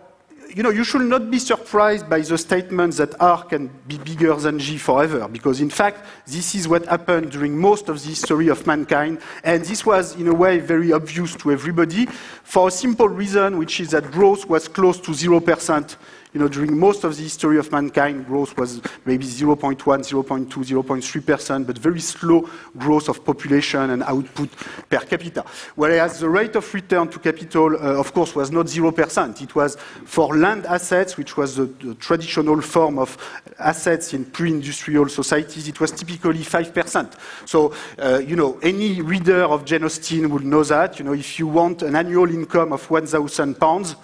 you 0.56 0.63
know, 0.63 0.70
you 0.70 0.84
should 0.84 1.01
not 1.01 1.30
be 1.30 1.39
surprised 1.39 2.10
by 2.10 2.20
the 2.20 2.38
statement 2.38 2.96
that 2.96 3.20
R 3.22 3.44
can 3.44 3.70
be 3.88 3.98
bigger 3.98 4.34
than 4.36 4.60
G 4.60 4.77
forever, 4.77 5.27
because 5.27 5.62
in 5.62 5.70
fact, 5.70 6.06
this 6.25 6.56
is 6.56 6.68
what 6.68 6.86
happened 6.86 7.32
during 7.32 7.58
most 7.58 7.89
of 7.89 8.01
the 8.01 8.10
history 8.10 8.48
of 8.48 8.66
mankind, 8.66 9.20
and 9.44 9.63
this 9.63 9.86
was, 9.86 10.16
in 10.16 10.27
a 10.27 10.34
way, 10.34 10.60
very 10.60 10.92
obvious 10.92 11.36
to 11.36 11.51
everybody, 11.51 12.06
for 12.08 12.68
a 12.68 12.72
simple 12.72 13.10
reason, 13.10 13.58
which 13.58 13.80
is 13.80 13.92
that 13.92 14.12
growth 14.12 14.48
was 14.48 14.68
close 14.68 15.00
to 15.00 15.12
0% 15.12 15.96
You 16.34 16.41
know, 16.41 16.50
during 16.50 16.77
most 16.77 17.05
of 17.05 17.15
the 17.15 17.24
history 17.24 17.57
of 17.57 17.72
mankind, 17.72 18.25
growth 18.27 18.57
was 18.57 18.81
maybe 19.05 19.25
0.1, 19.25 19.77
0.2, 19.77 20.48
0.3%, 20.48 21.65
but 21.65 21.77
very 21.77 22.01
slow 22.01 22.50
growth 22.77 23.07
of 23.07 23.24
population 23.24 23.91
and 23.91 24.03
output 24.03 24.50
per 24.89 25.00
capita. 25.00 25.46
Whereas 25.75 26.19
the 26.19 26.29
rate 26.29 26.55
of 26.57 26.74
return 26.74 27.07
to 27.10 27.19
capital, 27.19 27.75
uh, 27.75 27.98
of 27.98 28.13
course, 28.13 28.36
was 28.36 28.51
not 28.51 28.65
0%. 28.65 29.41
It 29.41 29.55
was 29.55 29.77
for 29.77 30.36
land 30.36 30.65
assets, 30.65 31.15
which 31.15 31.38
was 31.38 31.55
the, 31.55 31.65
the 31.65 31.96
traditional 31.96 32.62
form 32.62 33.00
of 33.00 33.17
assets 33.60 34.13
in 34.13 34.25
pre-industrial 34.25 35.07
societies, 35.07 35.67
it 35.67 35.79
was 35.79 35.91
typically 35.91 36.39
5%. 36.39 37.13
So, 37.46 37.74
uh, 37.98 38.19
you 38.19 38.36
know, 38.36 38.60
any 38.62 39.01
reader 39.01 39.43
of 39.43 39.63
Jane 39.63 39.86
Austen 39.86 40.29
will 40.29 40.43
know 40.43 40.63
that. 40.65 41.00
You 41.00 41.05
know, 41.05 41.13
if 41.13 41.39
you 41.39 41.48
want 41.48 41.84
an 41.84 41.96
annual 41.96 42.29
income 42.29 42.74
of 42.74 42.89
1,000 42.89 43.60
pounds, 43.60 43.96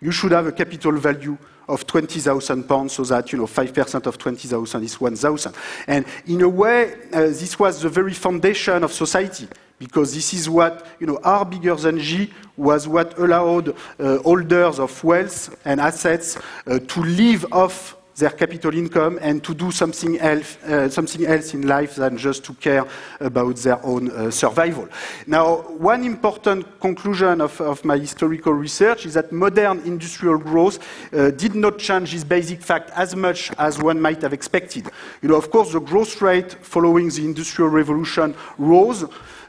you 0.00 0.10
should 0.10 0.32
have 0.32 0.46
a 0.46 0.52
capital 0.52 0.92
value 0.92 1.38
of 1.68 1.86
20,000 1.86 2.64
pounds 2.64 2.94
so 2.94 3.04
that, 3.04 3.30
you 3.32 3.38
know, 3.38 3.46
5% 3.46 4.06
of 4.06 4.18
20,000 4.18 4.82
is 4.82 5.00
1,000. 5.00 5.54
And 5.86 6.06
in 6.26 6.40
a 6.42 6.48
way, 6.48 6.94
uh, 7.12 7.20
this 7.20 7.58
was 7.58 7.82
the 7.82 7.88
very 7.88 8.14
foundation 8.14 8.82
of 8.82 8.92
society 8.92 9.48
because 9.78 10.14
this 10.14 10.34
is 10.34 10.48
what, 10.48 10.86
you 10.98 11.06
know, 11.06 11.20
R 11.22 11.44
bigger 11.44 11.74
than 11.76 11.98
G 12.00 12.32
was 12.56 12.88
what 12.88 13.18
allowed 13.18 13.76
uh, 13.98 14.18
holders 14.18 14.78
of 14.78 15.04
wealth 15.04 15.56
and 15.64 15.80
assets 15.80 16.36
uh, 16.66 16.78
to 16.78 17.00
live 17.02 17.46
off 17.52 17.97
their 18.18 18.30
capital 18.30 18.74
income 18.74 19.18
and 19.22 19.42
to 19.44 19.54
do 19.54 19.70
something 19.70 20.18
else, 20.18 20.56
uh, 20.64 20.88
something 20.88 21.24
else 21.26 21.54
in 21.54 21.66
life 21.66 21.94
than 21.94 22.18
just 22.18 22.44
to 22.44 22.54
care 22.54 22.84
about 23.20 23.56
their 23.56 23.84
own 23.84 24.10
uh, 24.10 24.30
survival. 24.30 24.88
Now, 25.26 25.62
one 25.78 26.04
important 26.04 26.80
conclusion 26.80 27.40
of, 27.40 27.60
of, 27.60 27.84
my 27.84 27.96
historical 27.96 28.52
research 28.52 29.06
is 29.06 29.14
that 29.14 29.30
modern 29.30 29.80
industrial 29.80 30.38
growth 30.38 30.78
uh, 31.14 31.30
did 31.30 31.54
not 31.54 31.78
change 31.78 32.12
this 32.12 32.24
basic 32.24 32.60
fact 32.60 32.90
as 32.94 33.14
much 33.14 33.52
as 33.58 33.78
one 33.78 34.00
might 34.00 34.20
have 34.22 34.32
expected. 34.32 34.90
You 35.22 35.28
know, 35.28 35.36
of 35.36 35.50
course, 35.50 35.72
the 35.72 35.80
growth 35.80 36.20
rate 36.20 36.52
following 36.60 37.08
the 37.08 37.24
Industrial 37.24 37.70
Revolution 37.70 38.34
rose, 38.58 39.04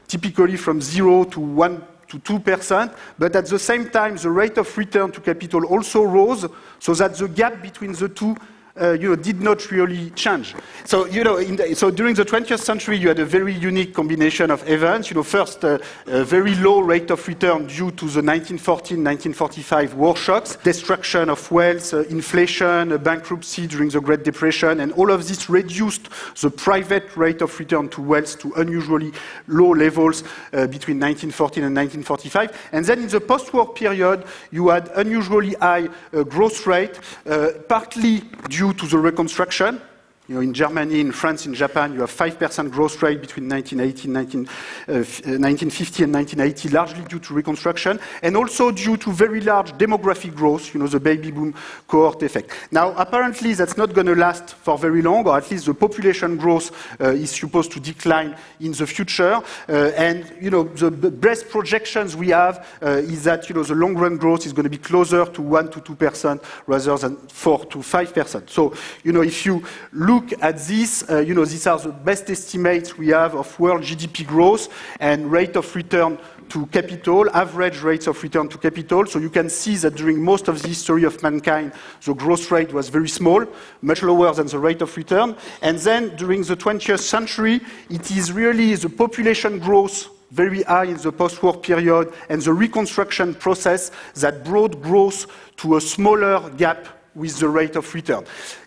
typically 0.06 0.56
from 0.56 0.80
zero 0.80 1.24
to 1.24 1.40
one 1.40 1.84
to 2.10 2.18
2%, 2.18 2.94
but 3.18 3.36
at 3.36 3.46
the 3.46 3.58
same 3.58 3.88
time, 3.88 4.16
the 4.16 4.30
rate 4.30 4.58
of 4.58 4.76
return 4.76 5.12
to 5.12 5.20
capital 5.20 5.64
also 5.64 6.02
rose, 6.02 6.44
so 6.80 6.92
that 6.94 7.14
the 7.16 7.28
gap 7.28 7.62
between 7.62 7.92
the 7.92 8.08
two 8.08 8.36
uh, 8.80 8.92
you 8.92 9.10
know, 9.10 9.16
did 9.16 9.40
not 9.40 9.70
really 9.70 10.10
change. 10.10 10.54
So, 10.84 11.06
you 11.06 11.22
know, 11.22 11.42
the, 11.42 11.74
so 11.74 11.90
during 11.90 12.14
the 12.14 12.24
20th 12.24 12.60
century, 12.60 12.96
you 12.96 13.08
had 13.08 13.18
a 13.18 13.24
very 13.24 13.52
unique 13.52 13.94
combination 13.94 14.50
of 14.50 14.68
events. 14.68 15.10
You 15.10 15.16
know, 15.16 15.22
first, 15.22 15.64
uh, 15.64 15.78
a 16.06 16.24
very 16.24 16.54
low 16.56 16.80
rate 16.80 17.10
of 17.10 17.26
return 17.28 17.66
due 17.66 17.90
to 17.92 18.06
the 18.06 18.22
1914-1945 18.22 19.94
war 19.94 20.16
shocks, 20.16 20.56
destruction 20.56 21.28
of 21.28 21.50
wealth, 21.50 21.94
uh, 21.94 22.00
inflation, 22.04 22.96
bankruptcy 22.98 23.66
during 23.66 23.88
the 23.90 24.00
Great 24.00 24.24
Depression, 24.24 24.80
and 24.80 24.92
all 24.92 25.10
of 25.10 25.28
this 25.28 25.48
reduced 25.48 26.08
the 26.40 26.50
private 26.50 27.16
rate 27.16 27.42
of 27.42 27.58
return 27.58 27.88
to 27.90 28.00
wealth 28.00 28.38
to 28.40 28.52
unusually 28.54 29.12
low 29.46 29.70
levels 29.70 30.22
uh, 30.52 30.66
between 30.66 30.98
1914 30.98 31.64
and 31.64 31.76
1945. 31.76 32.68
And 32.72 32.84
then 32.84 33.00
in 33.00 33.08
the 33.08 33.20
post-war 33.20 33.72
period, 33.72 34.24
you 34.50 34.68
had 34.68 34.88
unusually 34.94 35.54
high 35.54 35.88
uh, 36.12 36.22
growth 36.22 36.66
rate, 36.66 36.98
uh, 37.26 37.50
partly 37.68 38.20
due 38.48 38.69
to 38.72 38.86
the 38.86 38.98
reconstruction. 38.98 39.80
You 40.30 40.36
know, 40.36 40.42
in 40.42 40.54
Germany, 40.54 41.00
in 41.00 41.10
France, 41.10 41.46
in 41.46 41.54
Japan, 41.54 41.92
you 41.92 42.02
have 42.02 42.12
5% 42.12 42.70
growth 42.70 43.02
rate 43.02 43.20
between 43.20 43.48
1980 43.48 44.08
19, 44.08 44.46
uh, 44.46 44.92
1950 44.92 46.04
and 46.04 46.14
1980, 46.14 46.68
largely 46.68 47.02
due 47.08 47.18
to 47.18 47.34
reconstruction, 47.34 47.98
and 48.22 48.36
also 48.36 48.70
due 48.70 48.96
to 48.96 49.10
very 49.10 49.40
large 49.40 49.72
demographic 49.72 50.32
growth, 50.32 50.72
you 50.72 50.78
know, 50.78 50.86
the 50.86 51.00
baby 51.00 51.32
boom 51.32 51.52
cohort 51.88 52.22
effect. 52.22 52.52
Now, 52.70 52.94
apparently, 52.96 53.54
that's 53.54 53.76
not 53.76 53.92
going 53.92 54.06
to 54.06 54.14
last 54.14 54.54
for 54.54 54.78
very 54.78 55.02
long, 55.02 55.26
or 55.26 55.36
at 55.36 55.50
least 55.50 55.66
the 55.66 55.74
population 55.74 56.36
growth 56.36 56.70
uh, 57.00 57.08
is 57.08 57.32
supposed 57.32 57.72
to 57.72 57.80
decline 57.80 58.36
in 58.60 58.70
the 58.70 58.86
future. 58.86 59.42
Uh, 59.68 59.90
and, 59.96 60.32
you 60.40 60.50
know, 60.50 60.62
the 60.62 61.10
best 61.10 61.48
projections 61.48 62.14
we 62.14 62.28
have 62.28 62.64
uh, 62.82 62.90
is 62.90 63.24
that, 63.24 63.48
you 63.48 63.56
know, 63.56 63.64
the 63.64 63.74
long-run 63.74 64.16
growth 64.16 64.46
is 64.46 64.52
going 64.52 64.62
to 64.62 64.70
be 64.70 64.78
closer 64.78 65.26
to 65.26 65.42
1 65.42 65.72
to 65.72 65.80
2% 65.80 66.44
rather 66.68 66.96
than 66.98 67.16
4 67.16 67.64
to 67.64 67.78
5%. 67.78 68.48
So, 68.48 68.72
you 69.02 69.10
know, 69.10 69.22
if 69.22 69.44
you 69.44 69.64
look 69.92 70.19
look 70.20 70.42
at 70.42 70.58
this, 70.58 71.08
uh, 71.08 71.18
you 71.18 71.34
know, 71.34 71.44
these 71.44 71.66
are 71.66 71.78
the 71.78 71.90
best 71.90 72.28
estimates 72.28 72.98
we 72.98 73.08
have 73.08 73.34
of 73.34 73.58
world 73.58 73.82
GDP 73.82 74.26
growth 74.26 74.68
and 75.00 75.30
rate 75.30 75.56
of 75.56 75.74
return 75.74 76.18
to 76.50 76.66
capital, 76.66 77.30
average 77.30 77.80
rates 77.80 78.06
of 78.06 78.22
return 78.22 78.48
to 78.48 78.58
capital. 78.58 79.06
So 79.06 79.18
you 79.18 79.30
can 79.30 79.48
see 79.48 79.76
that 79.76 79.94
during 79.94 80.22
most 80.22 80.48
of 80.48 80.60
the 80.60 80.68
history 80.68 81.04
of 81.04 81.22
mankind, 81.22 81.72
the 82.04 82.12
growth 82.12 82.50
rate 82.50 82.72
was 82.72 82.88
very 82.88 83.08
small, 83.08 83.46
much 83.80 84.02
lower 84.02 84.34
than 84.34 84.48
the 84.48 84.58
rate 84.58 84.82
of 84.82 84.94
return. 84.96 85.36
And 85.62 85.78
then 85.78 86.14
during 86.16 86.42
the 86.42 86.56
20th 86.56 87.00
century, 87.00 87.60
it 87.88 88.10
is 88.10 88.32
really 88.32 88.74
the 88.74 88.90
population 88.90 89.58
growth 89.58 90.08
very 90.32 90.62
high 90.62 90.84
in 90.84 90.96
the 90.96 91.10
post-war 91.10 91.56
period 91.56 92.12
and 92.28 92.42
the 92.42 92.52
reconstruction 92.52 93.34
process 93.34 93.90
that 94.14 94.44
brought 94.44 94.80
growth 94.80 95.26
to 95.56 95.76
a 95.76 95.80
smaller 95.80 96.50
gap 96.50 96.86
with 97.14 97.38
the 97.38 97.48
rate 97.48 97.74
of 97.74 97.92
return. 97.94 98.24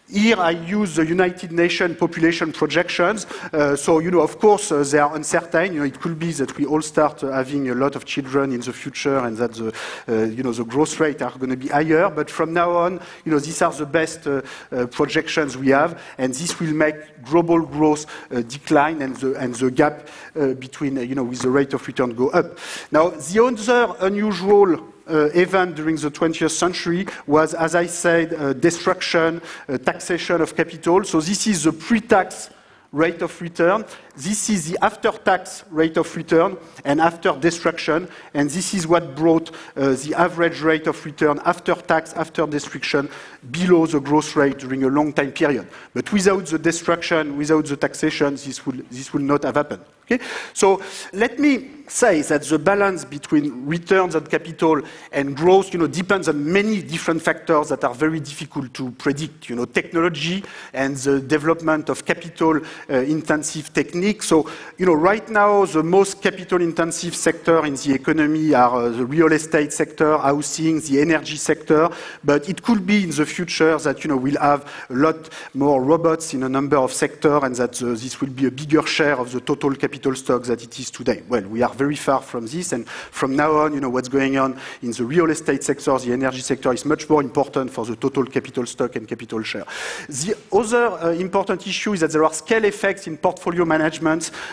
Here 0.09 0.37
I 0.37 0.51
use 0.51 0.95
the 0.95 1.05
United 1.05 1.51
Nations 1.53 1.97
population 1.97 2.51
projections. 2.51 3.25
Uh, 3.53 3.75
so, 3.75 3.99
you 3.99 4.11
know, 4.11 4.19
of 4.19 4.37
course, 4.37 4.69
uh, 4.71 4.83
they 4.83 4.99
are 4.99 5.15
uncertain. 5.15 5.73
You 5.73 5.79
know, 5.79 5.85
it 5.85 5.99
could 5.99 6.19
be 6.19 6.31
that 6.33 6.57
we 6.57 6.65
all 6.65 6.81
start 6.81 7.23
uh, 7.23 7.31
having 7.31 7.69
a 7.69 7.73
lot 7.73 7.95
of 7.95 8.03
children 8.03 8.51
in 8.51 8.59
the 8.59 8.73
future 8.73 9.17
and 9.19 9.37
that 9.37 9.53
the, 9.53 9.73
uh, 10.09 10.25
you 10.25 10.43
know, 10.43 10.51
the 10.51 10.65
growth 10.65 10.99
rate 10.99 11.21
are 11.21 11.31
going 11.31 11.51
to 11.51 11.57
be 11.57 11.69
higher. 11.69 12.09
But 12.09 12.29
from 12.29 12.51
now 12.51 12.71
on, 12.71 12.99
you 13.23 13.31
know, 13.31 13.39
these 13.39 13.61
are 13.61 13.71
the 13.71 13.85
best 13.85 14.27
uh, 14.27 14.41
uh, 14.71 14.87
projections 14.87 15.57
we 15.57 15.69
have. 15.69 15.99
And 16.17 16.33
this 16.33 16.59
will 16.59 16.73
make 16.73 17.23
global 17.23 17.61
growth 17.61 18.05
decline 18.49 19.01
and 19.01 19.15
the, 19.15 19.35
and 19.35 19.55
the 19.55 19.71
gap 19.71 20.09
between, 20.33 20.97
you 20.97 21.15
know, 21.15 21.23
with 21.23 21.39
the 21.39 21.49
rate 21.49 21.73
of 21.73 21.87
return 21.87 22.13
go 22.13 22.29
up. 22.29 22.57
Now, 22.91 23.09
the 23.09 23.43
other 23.43 23.95
unusual 24.01 24.92
event 25.07 25.75
during 25.75 25.95
the 25.95 26.09
20th 26.09 26.51
century 26.51 27.05
was, 27.27 27.53
as 27.53 27.75
I 27.75 27.87
said, 27.87 28.33
uh, 28.33 28.53
destruction, 28.53 29.41
uh, 29.67 29.77
taxation 29.77 30.41
of 30.41 30.55
capital. 30.55 31.03
So 31.03 31.19
this 31.19 31.47
is 31.47 31.63
the 31.63 31.73
pre-tax 31.73 32.49
rate 32.91 33.21
of 33.21 33.41
return. 33.41 33.85
This 34.15 34.49
is 34.51 34.69
the 34.69 34.77
after-tax 34.83 35.63
rate 35.71 35.97
of 35.97 36.15
return 36.15 36.57
and 36.85 37.01
after 37.01 37.31
destruction, 37.31 38.07
and 38.35 38.47
this 38.47 38.75
is 38.75 38.85
what 38.85 39.15
brought 39.15 39.49
uh, 39.75 39.93
the 39.93 40.13
average 40.15 40.61
rate 40.61 40.85
of 40.85 41.03
return 41.03 41.39
after 41.45 41.73
tax, 41.73 42.13
after 42.13 42.45
destruction, 42.45 43.09
below 43.49 43.87
the 43.87 43.99
growth 43.99 44.35
rate 44.35 44.59
during 44.59 44.83
a 44.83 44.87
long 44.87 45.13
time 45.13 45.31
period. 45.31 45.67
But 45.95 46.13
without 46.13 46.45
the 46.45 46.59
destruction, 46.59 47.37
without 47.37 47.65
the 47.65 47.75
taxation, 47.75 48.35
this 48.35 48.63
will, 48.65 48.83
this 48.91 49.13
will 49.13 49.21
not 49.21 49.43
have 49.43 49.55
happened. 49.55 49.83
Okay? 50.05 50.23
So 50.53 50.81
let 51.13 51.39
me 51.39 51.69
say 51.87 52.21
that 52.21 52.43
the 52.43 52.59
balance 52.59 53.05
between 53.05 53.65
returns 53.65 54.15
on 54.15 54.25
capital 54.25 54.81
and 55.11 55.35
growth 55.35 55.73
you 55.73 55.79
know, 55.79 55.87
depends 55.87 56.27
on 56.27 56.51
many 56.51 56.81
different 56.81 57.21
factors 57.21 57.69
that 57.69 57.83
are 57.83 57.93
very 57.93 58.19
difficult 58.19 58.73
to 58.73 58.91
predict. 58.91 59.49
You 59.49 59.55
know, 59.55 59.65
technology 59.65 60.43
and 60.73 60.95
the 60.97 61.19
development 61.19 61.89
of 61.89 62.05
capital-intensive 62.05 63.69
uh, 63.69 63.73
techniques. 63.73 64.02
So, 64.21 64.49
you 64.77 64.85
know, 64.85 64.93
right 64.93 65.27
now, 65.29 65.65
the 65.65 65.83
most 65.83 66.21
capital-intensive 66.21 67.15
sector 67.15 67.65
in 67.65 67.75
the 67.75 67.93
economy 67.93 68.53
are 68.53 68.83
uh, 68.83 68.89
the 68.89 69.05
real 69.05 69.31
estate 69.31 69.71
sector, 69.71 70.17
housing, 70.17 70.81
the 70.81 70.99
energy 70.99 71.37
sector. 71.37 71.89
But 72.23 72.49
it 72.49 72.61
could 72.61 72.85
be 72.85 73.03
in 73.03 73.11
the 73.11 73.25
future 73.25 73.77
that, 73.77 74.03
you 74.03 74.09
know, 74.09 74.17
we'll 74.17 74.39
have 74.39 74.69
a 74.89 74.93
lot 74.93 75.29
more 75.53 75.81
robots 75.81 76.33
in 76.33 76.43
a 76.43 76.49
number 76.49 76.77
of 76.77 76.91
sectors 76.91 77.43
and 77.43 77.55
that 77.55 77.81
uh, 77.81 77.91
this 77.91 78.19
will 78.19 78.29
be 78.29 78.47
a 78.47 78.51
bigger 78.51 78.85
share 78.85 79.17
of 79.17 79.31
the 79.31 79.39
total 79.39 79.73
capital 79.75 79.93
capital 79.93 80.15
stock 80.15 80.43
that 80.43 80.63
it 80.63 80.79
is 80.79 80.89
today. 80.89 81.21
Well, 81.29 81.43
we 81.43 81.61
are 81.61 81.73
very 81.73 81.95
far 81.95 82.21
from 82.21 82.47
this, 82.47 82.73
and 82.73 82.87
from 82.87 83.35
now 83.35 83.51
on, 83.57 83.73
you 83.73 83.79
know, 83.79 83.89
what's 83.89 84.09
going 84.09 84.37
on 84.37 84.59
in 84.81 84.91
the 84.91 85.05
real 85.05 85.29
estate 85.29 85.63
sector, 85.63 85.97
the 85.99 86.11
energy 86.11 86.41
sector 86.41 86.73
is 86.73 86.83
much 86.83 87.07
more 87.09 87.21
important 87.21 87.71
for 87.71 87.85
the 87.85 87.95
total 87.95 88.25
capital 88.25 88.65
stock 88.65 88.95
and 88.95 89.07
capital 89.07 89.43
share. 89.43 89.65
The 90.09 90.35
other 90.51 90.87
uh, 90.87 91.11
important 91.11 91.67
issue 91.67 91.93
is 91.93 91.99
that 91.99 92.11
there 92.11 92.23
are 92.23 92.33
scale 92.33 92.65
effects 92.65 93.07
in 93.07 93.17
portfolio 93.17 93.65
management 93.65 93.92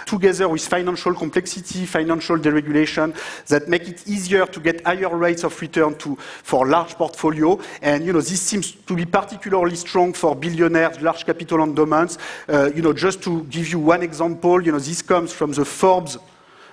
together 0.06 0.48
with 0.48 0.66
financial 0.66 1.14
complexity, 1.14 1.86
financial 1.86 2.38
deregulation 2.38 3.14
that 3.46 3.68
make 3.68 3.88
it 3.88 4.08
easier 4.08 4.46
to 4.46 4.60
get 4.60 4.84
higher 4.84 5.16
rates 5.16 5.44
of 5.44 5.60
return 5.60 5.94
to, 5.96 6.16
for 6.16 6.66
large 6.66 6.94
portfolio. 6.94 7.58
And, 7.80 8.04
you 8.04 8.12
know, 8.12 8.20
this 8.20 8.42
seems 8.42 8.72
to 8.72 8.94
be 8.96 9.06
particularly 9.06 9.76
strong 9.76 10.12
for 10.12 10.34
billionaires, 10.34 11.00
large 11.00 11.24
capital 11.24 11.62
endowments. 11.62 12.18
Uh, 12.48 12.70
you 12.74 12.82
know, 12.82 12.92
just 12.92 13.22
to 13.22 13.44
give 13.44 13.68
you 13.68 13.78
one 13.78 14.02
example, 14.02 14.62
you 14.62 14.72
know, 14.72 14.78
this 14.78 15.02
comes 15.02 15.20
comes 15.20 15.32
from 15.34 15.52
the 15.52 15.64
Forbes 15.64 16.18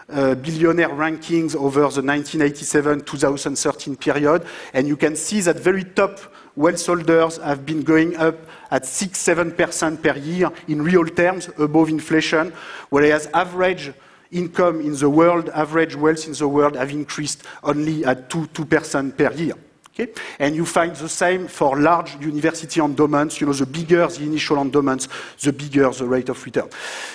uh, 0.10 0.36
billionaire 0.36 0.90
rankings 0.90 1.54
over 1.56 1.82
the 1.90 2.02
1987-2013 2.02 4.00
period, 4.00 4.46
and 4.74 4.88
you 4.88 4.96
can 4.96 5.16
see 5.16 5.42
that 5.42 5.58
very 5.58 5.84
top 5.84 6.20
wealth 6.58 6.86
holders 6.86 7.38
have 7.38 7.66
been 7.66 7.84
going 7.84 8.18
up 8.18 8.36
at 8.72 8.84
6-7% 8.84 10.02
per 10.02 10.18
year 10.18 10.52
in 10.68 10.82
real 10.82 11.06
terms 11.06 11.50
above 11.58 11.88
inflation, 11.88 12.52
whereas 12.90 13.28
average 13.34 13.94
income 14.32 14.82
in 14.82 14.96
the 14.96 15.10
world, 15.10 15.50
average 15.50 15.96
wealth 15.96 16.28
in 16.28 16.34
the 16.34 16.48
world 16.48 16.76
have 16.76 16.92
increased 16.92 17.44
only 17.64 18.04
at 18.04 18.30
2, 18.30 18.48
2% 18.48 19.18
per 19.18 19.32
year. 19.34 19.54
Okay? 20.00 20.12
And 20.40 20.56
you 20.56 20.66
find 20.66 20.96
the 20.96 21.10
same 21.10 21.48
for 21.48 21.80
large 21.80 22.16
university 22.22 22.80
endowments. 22.82 23.40
You 23.40 23.48
know, 23.48 23.54
the 23.54 23.66
bigger 23.66 24.06
the 24.08 24.24
initial 24.24 24.58
endowments, 24.58 25.08
the 25.42 25.54
bigger 25.54 25.90
the 25.90 26.06
rate 26.06 26.30
of 26.30 26.44
return. 26.44 26.70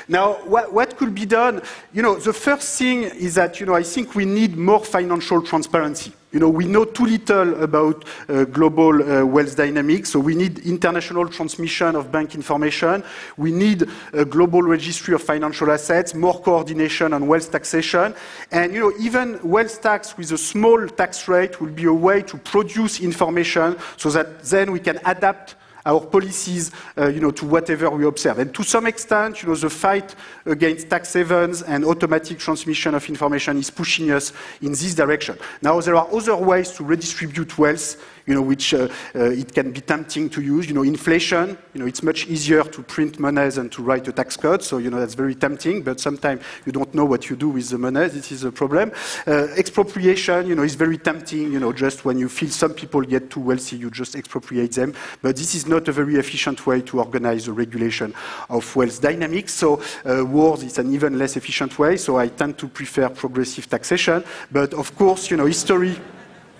Now, 0.08 0.34
what, 0.44 0.72
what 0.72 0.96
could 0.96 1.14
be 1.14 1.26
done? 1.26 1.62
You 1.92 2.02
know, 2.02 2.16
the 2.16 2.32
first 2.32 2.78
thing 2.78 3.04
is 3.04 3.34
that, 3.36 3.60
you 3.60 3.66
know, 3.66 3.74
I 3.74 3.82
think 3.82 4.14
we 4.14 4.24
need 4.24 4.56
more 4.56 4.84
financial 4.84 5.42
transparency. 5.42 6.12
You 6.32 6.40
know, 6.40 6.48
we 6.48 6.64
know 6.64 6.86
too 6.86 7.04
little 7.04 7.62
about 7.62 8.06
uh, 8.28 8.44
global 8.44 9.02
uh, 9.02 9.24
wealth 9.24 9.54
dynamics, 9.54 10.10
so 10.10 10.18
we 10.18 10.34
need 10.34 10.60
international 10.60 11.28
transmission 11.28 11.94
of 11.94 12.10
bank 12.10 12.34
information. 12.34 13.04
We 13.36 13.52
need 13.52 13.86
a 14.14 14.24
global 14.24 14.62
registry 14.62 15.14
of 15.14 15.22
financial 15.22 15.70
assets, 15.70 16.14
more 16.14 16.40
coordination 16.40 17.12
on 17.12 17.26
wealth 17.26 17.52
taxation. 17.52 18.14
And, 18.50 18.72
you 18.72 18.80
know, 18.80 18.92
even 18.98 19.40
wealth 19.42 19.82
tax 19.82 20.16
with 20.16 20.32
a 20.32 20.38
small 20.38 20.88
tax 20.88 21.28
rate 21.28 21.60
will 21.60 21.70
be 21.70 21.84
a 21.84 21.92
way 21.92 22.22
to 22.22 22.38
produce 22.38 23.00
information 23.00 23.76
so 23.98 24.08
that 24.10 24.42
then 24.44 24.72
we 24.72 24.80
can 24.80 25.00
adapt 25.04 25.56
our 25.84 26.00
policies, 26.00 26.70
uh, 26.96 27.08
you 27.08 27.20
know, 27.20 27.30
to 27.30 27.46
whatever 27.46 27.90
we 27.90 28.06
observe. 28.06 28.38
And 28.38 28.54
to 28.54 28.62
some 28.62 28.86
extent, 28.86 29.42
you 29.42 29.48
know, 29.48 29.54
the 29.54 29.70
fight 29.70 30.14
against 30.46 30.88
tax 30.88 31.12
havens 31.12 31.62
and 31.62 31.84
automatic 31.84 32.38
transmission 32.38 32.94
of 32.94 33.08
information 33.08 33.58
is 33.58 33.70
pushing 33.70 34.10
us 34.10 34.32
in 34.60 34.70
this 34.70 34.94
direction. 34.94 35.36
Now, 35.60 35.80
there 35.80 35.96
are 35.96 36.08
other 36.12 36.36
ways 36.36 36.70
to 36.72 36.84
redistribute 36.84 37.58
wealth 37.58 37.96
you 38.26 38.34
know, 38.34 38.42
which 38.42 38.74
uh, 38.74 38.88
uh, 39.14 39.30
it 39.30 39.52
can 39.52 39.72
be 39.72 39.80
tempting 39.80 40.28
to 40.30 40.40
use. 40.40 40.68
You 40.68 40.74
know, 40.74 40.82
inflation, 40.82 41.56
you 41.74 41.80
know, 41.80 41.86
it's 41.86 42.02
much 42.02 42.26
easier 42.26 42.62
to 42.64 42.82
print 42.82 43.18
money 43.18 43.48
than 43.50 43.68
to 43.70 43.82
write 43.82 44.06
a 44.08 44.12
tax 44.12 44.36
code, 44.36 44.62
so, 44.62 44.78
you 44.78 44.90
know, 44.90 45.00
that's 45.00 45.14
very 45.14 45.34
tempting, 45.34 45.82
but 45.82 46.00
sometimes 46.00 46.42
you 46.66 46.72
don't 46.72 46.94
know 46.94 47.04
what 47.04 47.28
you 47.28 47.36
do 47.36 47.48
with 47.48 47.68
the 47.70 47.78
money, 47.78 48.08
this 48.08 48.32
is 48.32 48.44
a 48.44 48.52
problem. 48.52 48.92
Uh, 49.26 49.48
expropriation, 49.56 50.46
you 50.46 50.54
know, 50.54 50.62
is 50.62 50.74
very 50.74 50.98
tempting, 50.98 51.52
you 51.52 51.60
know, 51.60 51.72
just 51.72 52.04
when 52.04 52.18
you 52.18 52.28
feel 52.28 52.50
some 52.50 52.74
people 52.74 53.00
get 53.02 53.30
too 53.30 53.40
wealthy, 53.40 53.76
you 53.76 53.90
just 53.90 54.14
expropriate 54.14 54.72
them, 54.72 54.94
but 55.20 55.36
this 55.36 55.54
is 55.54 55.66
not 55.66 55.88
a 55.88 55.92
very 55.92 56.16
efficient 56.16 56.66
way 56.66 56.80
to 56.80 56.98
organize 56.98 57.46
the 57.46 57.52
regulation 57.52 58.14
of 58.48 58.76
wealth 58.76 59.00
dynamics, 59.00 59.52
so 59.54 59.82
uh, 60.04 60.24
wars 60.24 60.62
is 60.62 60.78
an 60.78 60.92
even 60.92 61.18
less 61.18 61.36
efficient 61.36 61.78
way, 61.78 61.96
so 61.96 62.18
I 62.18 62.28
tend 62.28 62.58
to 62.58 62.68
prefer 62.68 63.08
progressive 63.08 63.68
taxation, 63.68 64.24
but 64.50 64.74
of 64.74 64.94
course, 64.96 65.30
you 65.30 65.36
know, 65.36 65.46
history 65.46 65.98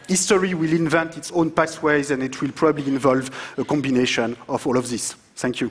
history 0.08 0.54
will 0.54 0.72
invent 0.72 1.16
its 1.16 1.30
own 1.32 1.50
pathways 1.50 2.10
and 2.10 2.22
it 2.22 2.40
will 2.40 2.52
probably 2.52 2.86
involve 2.86 3.30
a 3.58 3.64
combination 3.64 4.36
of 4.48 4.66
all 4.66 4.76
of 4.76 4.88
this. 4.88 5.14
Thank 5.36 5.60
you. 5.60 5.70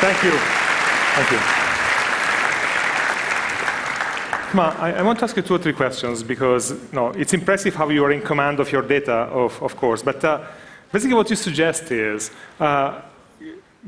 Thank 0.00 0.22
you. 0.22 0.30
Thank 1.16 1.30
you. 1.32 1.38
Ma, 4.54 4.74
I, 4.78 4.92
I, 4.92 5.02
want 5.02 5.18
to 5.18 5.24
ask 5.24 5.36
you 5.36 5.42
two 5.42 5.54
or 5.54 5.58
three 5.58 5.72
questions 5.72 6.22
because 6.22 6.74
no, 6.92 7.08
it's 7.10 7.32
impressive 7.32 7.74
how 7.74 7.88
you 7.88 8.04
are 8.04 8.12
in 8.12 8.20
command 8.20 8.60
of 8.60 8.70
your 8.70 8.82
data, 8.82 9.12
of, 9.12 9.60
of 9.62 9.76
course. 9.76 10.02
But 10.02 10.24
uh, 10.24 10.44
basically, 10.92 11.14
what 11.14 11.28
you 11.30 11.36
suggest 11.36 11.90
is 11.90 12.30
uh, 12.60 13.00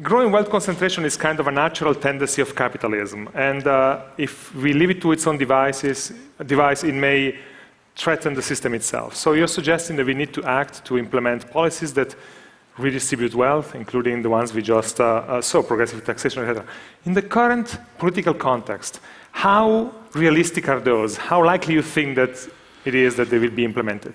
growing 0.02 0.30
wealth 0.30 0.50
concentration 0.50 1.04
is 1.04 1.16
kind 1.16 1.40
of 1.40 1.46
a 1.46 1.50
natural 1.50 1.94
tendency 1.94 2.40
of 2.42 2.54
capitalism. 2.54 3.28
And 3.34 3.66
uh, 3.66 4.02
if 4.16 4.54
we 4.54 4.72
leave 4.72 4.90
it 4.90 5.02
to 5.02 5.12
its 5.12 5.26
own 5.26 5.38
devices, 5.38 6.12
device, 6.44 6.84
it 6.84 6.94
may 6.94 7.38
threaten 7.96 8.34
the 8.34 8.42
system 8.42 8.74
itself. 8.74 9.16
So 9.16 9.32
you're 9.32 9.48
suggesting 9.48 9.96
that 9.96 10.06
we 10.06 10.14
need 10.14 10.32
to 10.34 10.44
act 10.44 10.84
to 10.84 10.98
implement 10.98 11.50
policies 11.50 11.92
that 11.94 12.14
redistribute 12.78 13.34
wealth, 13.34 13.74
including 13.74 14.22
the 14.22 14.30
ones 14.30 14.54
we 14.54 14.62
just 14.62 15.00
uh, 15.00 15.04
uh, 15.04 15.42
saw, 15.42 15.62
progressive 15.62 16.04
taxation, 16.04 16.44
etc. 16.44 16.64
In 17.04 17.14
the 17.14 17.22
current 17.22 17.76
political 17.98 18.34
context, 18.34 19.00
how 19.32 19.92
realistic 20.14 20.68
are 20.68 20.78
those? 20.78 21.16
How 21.16 21.44
likely 21.44 21.74
you 21.74 21.82
think 21.82 22.14
that 22.14 22.48
it 22.84 22.94
is 22.94 23.16
that 23.16 23.30
they 23.30 23.38
will 23.38 23.50
be 23.50 23.64
implemented? 23.64 24.14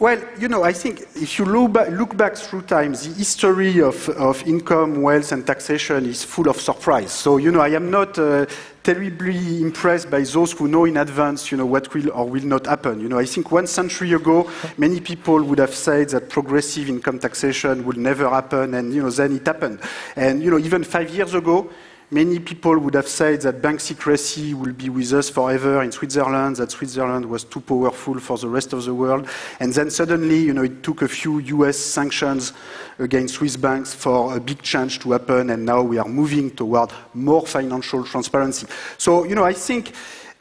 Well, 0.00 0.18
you 0.38 0.48
know, 0.48 0.64
I 0.64 0.72
think 0.72 1.02
if 1.14 1.38
you 1.38 1.44
look 1.44 1.74
back, 1.74 1.90
look 1.90 2.16
back 2.16 2.34
through 2.34 2.62
time, 2.62 2.92
the 2.92 3.14
history 3.16 3.80
of, 3.80 4.08
of, 4.08 4.42
income, 4.48 5.02
wealth, 5.02 5.30
and 5.32 5.46
taxation 5.46 6.06
is 6.06 6.24
full 6.24 6.48
of 6.48 6.60
surprise. 6.60 7.12
So, 7.12 7.36
you 7.36 7.52
know, 7.52 7.60
I 7.60 7.68
am 7.68 7.90
not 7.90 8.18
uh, 8.18 8.46
terribly 8.82 9.60
impressed 9.60 10.10
by 10.10 10.22
those 10.22 10.52
who 10.52 10.66
know 10.66 10.86
in 10.86 10.96
advance, 10.96 11.52
you 11.52 11.58
know, 11.58 11.66
what 11.66 11.92
will 11.94 12.10
or 12.10 12.28
will 12.28 12.44
not 12.44 12.66
happen. 12.66 13.00
You 13.00 13.10
know, 13.10 13.18
I 13.18 13.26
think 13.26 13.52
one 13.52 13.66
century 13.66 14.12
ago, 14.12 14.50
many 14.76 14.98
people 14.98 15.40
would 15.44 15.58
have 15.58 15.74
said 15.74 16.08
that 16.08 16.30
progressive 16.30 16.88
income 16.88 17.18
taxation 17.18 17.84
would 17.84 17.98
never 17.98 18.28
happen, 18.28 18.74
and, 18.74 18.92
you 18.92 19.02
know, 19.02 19.10
then 19.10 19.36
it 19.36 19.46
happened. 19.46 19.78
And, 20.16 20.42
you 20.42 20.50
know, 20.50 20.58
even 20.58 20.84
five 20.84 21.14
years 21.14 21.34
ago, 21.34 21.70
Many 22.12 22.40
people 22.40 22.78
would 22.78 22.92
have 22.92 23.08
said 23.08 23.40
that 23.40 23.62
bank 23.62 23.80
secrecy 23.80 24.52
will 24.52 24.74
be 24.74 24.90
with 24.90 25.14
us 25.14 25.30
forever 25.30 25.82
in 25.82 25.90
Switzerland, 25.90 26.56
that 26.56 26.70
Switzerland 26.70 27.24
was 27.24 27.42
too 27.42 27.62
powerful 27.62 28.20
for 28.20 28.36
the 28.36 28.48
rest 28.48 28.74
of 28.74 28.84
the 28.84 28.92
world. 28.92 29.26
And 29.60 29.72
then 29.72 29.90
suddenly, 29.90 30.38
you 30.40 30.52
know, 30.52 30.64
it 30.64 30.82
took 30.82 31.00
a 31.00 31.08
few 31.08 31.38
US 31.38 31.78
sanctions 31.78 32.52
against 32.98 33.36
Swiss 33.36 33.56
banks 33.56 33.94
for 33.94 34.36
a 34.36 34.40
big 34.40 34.60
change 34.60 34.98
to 34.98 35.12
happen, 35.12 35.48
and 35.48 35.64
now 35.64 35.80
we 35.80 35.96
are 35.96 36.06
moving 36.06 36.50
toward 36.50 36.90
more 37.14 37.46
financial 37.46 38.04
transparency. 38.04 38.66
So, 38.98 39.24
you 39.24 39.34
know, 39.34 39.44
I 39.44 39.54
think, 39.54 39.92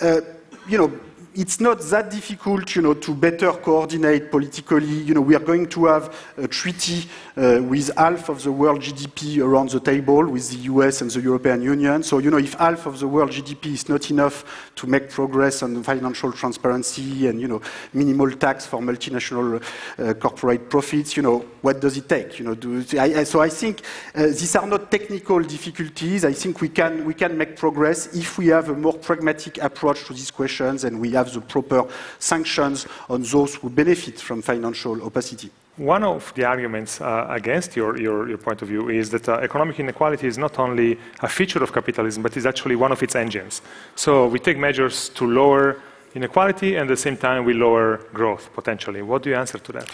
uh, 0.01 0.19
you 0.67 0.77
know, 0.77 0.91
it's 1.34 1.62
not 1.62 1.80
that 1.80 2.12
difficult, 2.12 2.76
you 2.76 2.82
know, 2.82 2.94
to 2.94 3.13
better 3.13 3.52
coordinate 3.54 4.30
politically. 4.30 4.86
You 4.86 5.13
know, 5.13 5.22
we 5.22 5.34
are 5.36 5.39
going 5.39 5.67
to 5.67 5.86
have 5.86 6.13
a 6.38 6.48
treaty 6.48 7.08
uh, 7.38 7.62
with 7.63 7.89
half 7.96 8.28
of 8.28 8.44
the 8.44 8.52
world 8.52 8.82
GDP 8.82 9.41
around 9.41 9.70
the 9.70 9.80
table 9.80 10.26
with 10.28 10.50
the 10.50 10.58
US 10.72 11.02
and 11.02 11.10
the 11.10 11.22
European 11.22 11.62
Union. 11.62 12.04
So, 12.04 12.17
you 12.17 12.32
know, 12.32 12.38
if 12.38 12.56
half 12.56 12.86
of 12.86 13.00
the 13.00 13.08
world 13.08 13.32
GDP 13.32 13.67
is 13.67 13.88
not 13.88 14.12
enough 14.12 14.72
to 14.76 14.88
make 14.88 15.10
progress 15.10 15.63
on 15.63 15.82
financial 15.84 16.34
transparency 16.34 17.28
and, 17.28 17.39
you 17.39 17.48
know, 17.48 17.62
minimal 17.94 18.32
tax 18.32 18.65
for 18.65 18.82
multinational 18.82 19.63
uh, 20.00 20.13
corporate 20.15 20.70
profits, 20.70 21.15
you 21.15 21.24
know, 21.24 21.46
what 21.62 21.80
does 21.80 21.96
it 21.96 22.10
take? 22.10 22.39
You 22.39 22.46
know, 22.46 22.56
do, 22.56 22.84
I, 23.00 23.24
so 23.24 23.39
I 23.39 23.50
think 23.50 23.84
uh, 24.15 24.24
these 24.24 24.56
are 24.58 24.67
not 24.67 24.91
technical 24.91 25.39
difficulties. 25.41 26.26
I 26.26 26.34
think 26.34 26.60
we 26.60 26.70
can, 26.70 27.06
we 27.06 27.13
can 27.13 27.38
make 27.38 27.56
progress 27.56 28.13
if 28.13 28.38
we 28.38 28.48
have 28.48 28.67
a 28.67 28.76
more 28.76 28.94
pragmatic 28.94 29.60
approach 29.60 30.04
to 30.06 30.13
these 30.13 30.32
questions 30.32 30.84
and 30.84 31.00
we 31.00 31.12
have 31.12 31.20
the 31.25 31.41
proper 31.41 31.86
sanctions 32.19 32.88
on 33.10 33.23
those 33.23 33.55
who 33.55 33.69
benefit 33.69 34.19
from 34.19 34.41
financial 34.41 35.01
opacity. 35.03 35.49
One 35.77 36.03
of 36.03 36.34
the 36.36 36.43
arguments 36.45 36.99
uh, 36.99 37.27
against 37.29 37.75
your, 37.75 37.99
your, 37.99 38.27
your, 38.27 38.38
point 38.38 38.62
of 38.62 38.67
view 38.67 38.89
is 38.89 39.10
that 39.12 39.27
uh, 39.27 39.38
economic 39.38 39.79
inequality 39.79 40.27
is 40.27 40.38
not 40.38 40.60
only 40.60 40.99
a 41.21 41.29
feature 41.29 41.63
of 41.63 41.71
capitalism, 41.71 42.21
but 42.21 42.36
is 42.36 42.45
actually 42.45 42.75
one 42.75 42.91
of 42.91 43.01
its 43.01 43.15
engines. 43.15 43.62
So 43.95 44.27
we 44.27 44.39
take 44.39 44.57
measures 44.57 45.10
to 45.10 45.25
lower 45.25 45.81
inequality, 46.13 46.75
and 46.75 46.89
at 46.89 46.93
the 46.93 46.97
same 46.97 47.17
time, 47.17 47.45
we 47.45 47.53
lower 47.53 47.97
growth 48.13 48.49
potentially. 48.53 49.01
What 49.01 49.23
do 49.23 49.29
you 49.29 49.36
answer 49.36 49.60
to 49.60 49.71
that? 49.71 49.89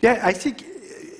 Yeah, 0.00 0.20
I 0.22 0.32
think 0.32 0.73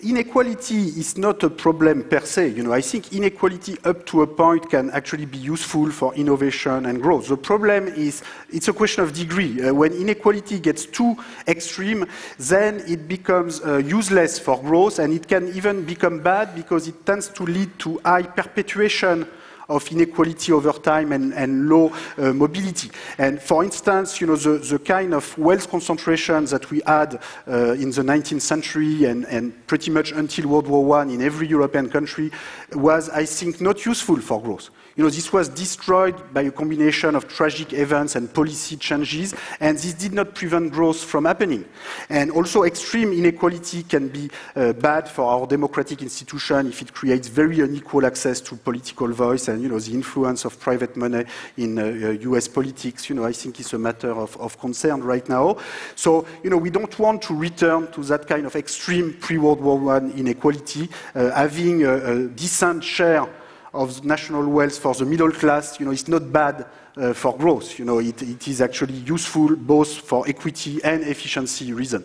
inequality 0.04 0.76
is 0.76 1.16
not 1.16 1.42
a 1.42 1.50
problem 1.50 2.04
per 2.04 2.20
se. 2.20 2.48
You 2.48 2.62
know, 2.62 2.72
I 2.72 2.80
think 2.80 3.12
inequality 3.12 3.76
up 3.84 4.04
to 4.06 4.22
a 4.22 4.26
point 4.26 4.68
can 4.70 4.90
actually 4.90 5.26
be 5.26 5.38
useful 5.38 5.90
for 5.90 6.14
innovation 6.14 6.86
and 6.86 7.00
growth. 7.00 7.28
The 7.28 7.36
problem 7.36 7.88
is 7.88 8.22
it's 8.50 8.68
a 8.68 8.72
question 8.72 9.02
of 9.04 9.12
degree. 9.12 9.62
Uh, 9.62 9.72
when 9.72 9.92
inequality 9.92 10.60
gets 10.60 10.86
too 10.86 11.16
extreme, 11.48 12.06
then 12.38 12.82
it 12.86 13.08
becomes 13.08 13.60
uh, 13.62 13.78
useless 13.78 14.38
for 14.38 14.60
growth 14.60 14.98
and 14.98 15.12
it 15.12 15.26
can 15.26 15.48
even 15.54 15.84
become 15.84 16.20
bad 16.20 16.54
because 16.54 16.86
it 16.86 17.06
tends 17.06 17.28
to 17.28 17.44
lead 17.44 17.78
to 17.78 18.00
high 18.04 18.22
perpetuation 18.22 19.26
of 19.68 19.90
inequality 19.90 20.52
over 20.52 20.72
time 20.72 21.12
and, 21.12 21.32
and 21.34 21.68
low 21.68 21.92
uh, 22.18 22.32
mobility. 22.32 22.90
And 23.18 23.40
for 23.40 23.64
instance, 23.64 24.20
you 24.20 24.26
know, 24.26 24.36
the, 24.36 24.58
the, 24.58 24.78
kind 24.78 25.14
of 25.14 25.36
wealth 25.38 25.70
concentration 25.70 26.44
that 26.46 26.70
we 26.70 26.82
had 26.86 27.20
uh, 27.48 27.72
in 27.72 27.90
the 27.90 28.02
19th 28.02 28.42
century 28.42 29.04
and, 29.04 29.24
and, 29.26 29.54
pretty 29.66 29.90
much 29.90 30.12
until 30.12 30.48
World 30.48 30.68
War 30.68 30.98
I 30.98 31.04
in 31.04 31.22
every 31.22 31.48
European 31.48 31.88
country 31.88 32.30
was, 32.72 33.08
I 33.08 33.24
think, 33.24 33.60
not 33.60 33.86
useful 33.86 34.20
for 34.20 34.42
growth. 34.42 34.70
You 34.96 35.02
know, 35.02 35.10
this 35.10 35.32
was 35.32 35.48
destroyed 35.48 36.32
by 36.32 36.42
a 36.42 36.52
combination 36.52 37.16
of 37.16 37.26
tragic 37.26 37.72
events 37.72 38.14
and 38.14 38.32
policy 38.32 38.76
changes, 38.76 39.34
and 39.58 39.76
this 39.76 39.92
did 39.92 40.12
not 40.12 40.36
prevent 40.36 40.72
growth 40.72 41.02
from 41.02 41.24
happening. 41.24 41.64
And 42.08 42.30
also, 42.30 42.62
extreme 42.62 43.12
inequality 43.12 43.82
can 43.82 44.08
be 44.08 44.30
uh, 44.54 44.72
bad 44.74 45.08
for 45.08 45.24
our 45.24 45.48
democratic 45.48 46.00
institution 46.00 46.68
if 46.68 46.80
it 46.80 46.94
creates 46.94 47.26
very 47.26 47.58
unequal 47.60 48.06
access 48.06 48.40
to 48.42 48.56
political 48.56 49.08
voice 49.08 49.48
and, 49.48 49.60
you 49.60 49.68
know, 49.68 49.80
the 49.80 49.92
influence 49.92 50.44
of 50.44 50.60
private 50.60 50.96
money 50.96 51.24
in 51.56 51.76
uh, 51.76 52.10
US 52.30 52.46
uh, 52.46 52.52
politics, 52.52 53.08
you 53.08 53.16
know, 53.16 53.24
I 53.24 53.32
think 53.32 53.58
is 53.58 53.72
a 53.72 53.78
matter 53.78 54.12
of, 54.12 54.36
of 54.36 54.60
concern 54.60 55.02
right 55.02 55.28
now. 55.28 55.56
So, 55.96 56.24
you 56.44 56.50
know, 56.50 56.56
we 56.56 56.70
don't 56.70 56.96
want 57.00 57.20
to 57.22 57.34
return 57.34 57.90
to 57.92 58.04
that 58.04 58.28
kind 58.28 58.46
of 58.46 58.54
extreme 58.54 59.14
pre-World 59.14 59.60
War 59.60 59.96
I 59.96 59.98
inequality, 60.10 60.88
uh, 61.16 61.32
having 61.32 61.82
a, 61.82 61.94
a 61.94 62.28
decent 62.28 62.84
share 62.84 63.26
of 63.74 64.04
national 64.04 64.46
wealth 64.48 64.78
for 64.78 64.94
the 64.94 65.04
middle 65.04 65.30
class, 65.32 65.78
you 65.78 65.86
know, 65.86 65.92
it's 65.92 66.08
not 66.08 66.32
bad 66.32 66.66
uh, 66.96 67.12
for 67.12 67.36
growth. 67.36 67.78
You 67.78 67.84
know, 67.84 67.98
it, 67.98 68.22
it 68.22 68.48
is 68.48 68.60
actually 68.60 68.94
useful 68.94 69.56
both 69.56 69.92
for 69.92 70.26
equity 70.28 70.80
and 70.84 71.02
efficiency 71.02 71.72
reason. 71.72 72.04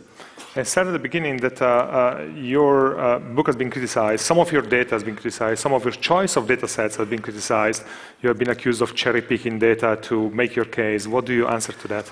I 0.55 0.63
said 0.63 0.87
at 0.87 0.91
the 0.91 0.99
beginning 0.99 1.37
that 1.37 1.61
uh, 1.61 1.65
uh, 1.65 2.29
your 2.35 2.99
uh, 2.99 3.19
book 3.19 3.45
has 3.47 3.55
been 3.55 3.69
criticized, 3.69 4.25
some 4.25 4.39
of 4.39 4.51
your 4.51 4.63
data 4.63 4.95
has 4.95 5.03
been 5.03 5.15
criticized, 5.15 5.61
some 5.61 5.73
of 5.73 5.83
your 5.83 5.93
choice 5.93 6.35
of 6.37 6.47
data 6.47 6.67
sets 6.67 6.95
has 6.95 7.07
been 7.07 7.21
criticized. 7.21 7.83
You 8.23 8.29
have 8.29 8.39
been 8.39 8.49
accused 8.49 8.81
of 8.81 8.95
cherry 8.95 9.21
picking 9.21 9.59
data 9.59 9.99
to 10.01 10.29
make 10.31 10.55
your 10.55 10.65
case. 10.65 11.05
What 11.05 11.25
do 11.25 11.33
you 11.33 11.47
answer 11.47 11.73
to 11.73 11.87
that? 11.89 12.11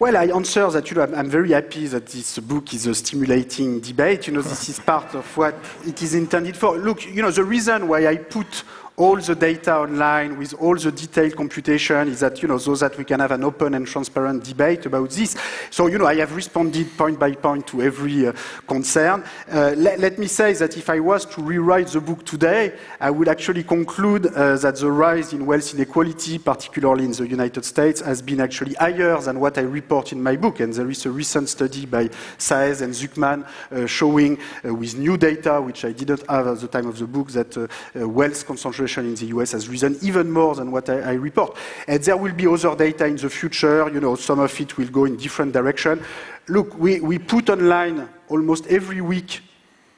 Well, 0.00 0.16
I 0.16 0.26
answer 0.26 0.68
that 0.70 0.90
you 0.90 0.96
know, 0.96 1.02
I'm, 1.02 1.14
I'm 1.14 1.30
very 1.30 1.50
happy 1.50 1.86
that 1.86 2.06
this 2.06 2.38
book 2.40 2.74
is 2.74 2.86
a 2.86 2.94
stimulating 2.94 3.80
debate. 3.80 4.26
You 4.26 4.34
know, 4.34 4.42
this 4.42 4.68
is 4.68 4.80
part 4.80 5.14
of 5.14 5.36
what 5.36 5.54
it 5.86 6.02
is 6.02 6.14
intended 6.14 6.56
for. 6.56 6.78
Look, 6.78 7.06
you 7.06 7.22
know, 7.22 7.30
the 7.30 7.44
reason 7.44 7.88
why 7.88 8.06
I 8.06 8.16
put 8.16 8.64
all 8.98 9.16
the 9.16 9.34
data 9.34 9.76
online 9.76 10.36
with 10.36 10.54
all 10.54 10.74
the 10.74 10.90
detailed 10.90 11.36
computation 11.36 12.08
is 12.08 12.18
that, 12.18 12.42
you 12.42 12.48
know, 12.48 12.58
so 12.58 12.74
that 12.74 12.98
we 12.98 13.04
can 13.04 13.20
have 13.20 13.30
an 13.30 13.44
open 13.44 13.74
and 13.74 13.86
transparent 13.86 14.42
debate 14.42 14.86
about 14.86 15.10
this. 15.10 15.36
So, 15.70 15.86
you 15.86 15.98
know, 15.98 16.06
I 16.06 16.16
have 16.16 16.34
responded 16.34 16.88
point 16.98 17.16
by 17.16 17.32
point 17.32 17.68
to 17.68 17.80
every 17.80 18.26
uh, 18.26 18.32
concern. 18.66 19.22
Uh, 19.50 19.74
let, 19.76 20.00
let, 20.00 20.18
me 20.18 20.26
say 20.26 20.52
that 20.54 20.76
if 20.76 20.90
I 20.90 20.98
was 20.98 21.24
to 21.26 21.42
rewrite 21.42 21.86
the 21.88 22.00
book 22.00 22.26
today, 22.26 22.76
I 22.98 23.10
would 23.10 23.28
actually 23.28 23.62
conclude 23.62 24.26
uh, 24.26 24.56
that 24.56 24.76
the 24.76 24.90
rise 24.90 25.32
in 25.32 25.46
wealth 25.46 25.72
inequality, 25.74 26.38
particularly 26.38 27.04
in 27.04 27.12
the 27.12 27.28
United 27.28 27.64
States, 27.64 28.00
has 28.00 28.20
been 28.20 28.40
actually 28.40 28.74
higher 28.74 29.20
than 29.20 29.38
what 29.38 29.58
I 29.58 29.62
report 29.62 30.12
in 30.12 30.20
my 30.20 30.34
book. 30.34 30.58
And 30.58 30.74
there 30.74 30.90
is 30.90 31.06
a 31.06 31.10
recent 31.12 31.48
study 31.48 31.86
by 31.86 32.08
Saez 32.36 32.82
and 32.82 32.92
Zucman 32.92 33.46
uh, 33.70 33.86
showing 33.86 34.38
uh, 34.64 34.74
with 34.74 34.96
new 34.96 35.16
data, 35.16 35.60
which 35.60 35.84
I 35.84 35.92
didn't 35.92 36.28
have 36.28 36.48
at 36.48 36.58
the 36.58 36.68
time 36.68 36.88
of 36.88 36.98
the 36.98 37.06
book, 37.06 37.30
that 37.30 37.56
uh, 37.56 37.68
wealth 38.08 38.44
concentration 38.44 38.87
in 38.96 39.14
the 39.14 39.26
US 39.26 39.52
has 39.52 39.68
risen 39.68 39.98
even 40.02 40.30
more 40.30 40.54
than 40.54 40.70
what 40.70 40.88
I, 40.88 41.00
I, 41.00 41.12
report. 41.12 41.56
And 41.86 42.02
there 42.02 42.16
will 42.16 42.32
be 42.32 42.46
other 42.46 42.74
data 42.74 43.06
in 43.06 43.16
the 43.16 43.28
future. 43.28 43.88
You 43.88 44.00
know, 44.00 44.16
some 44.16 44.40
of 44.40 44.60
it 44.60 44.76
will 44.76 44.88
go 44.88 45.04
in 45.04 45.16
different 45.16 45.52
direction. 45.52 46.02
Look, 46.48 46.78
we, 46.78 47.00
we 47.00 47.18
put 47.18 47.50
online 47.50 48.08
almost 48.28 48.66
every 48.68 49.00
week 49.00 49.42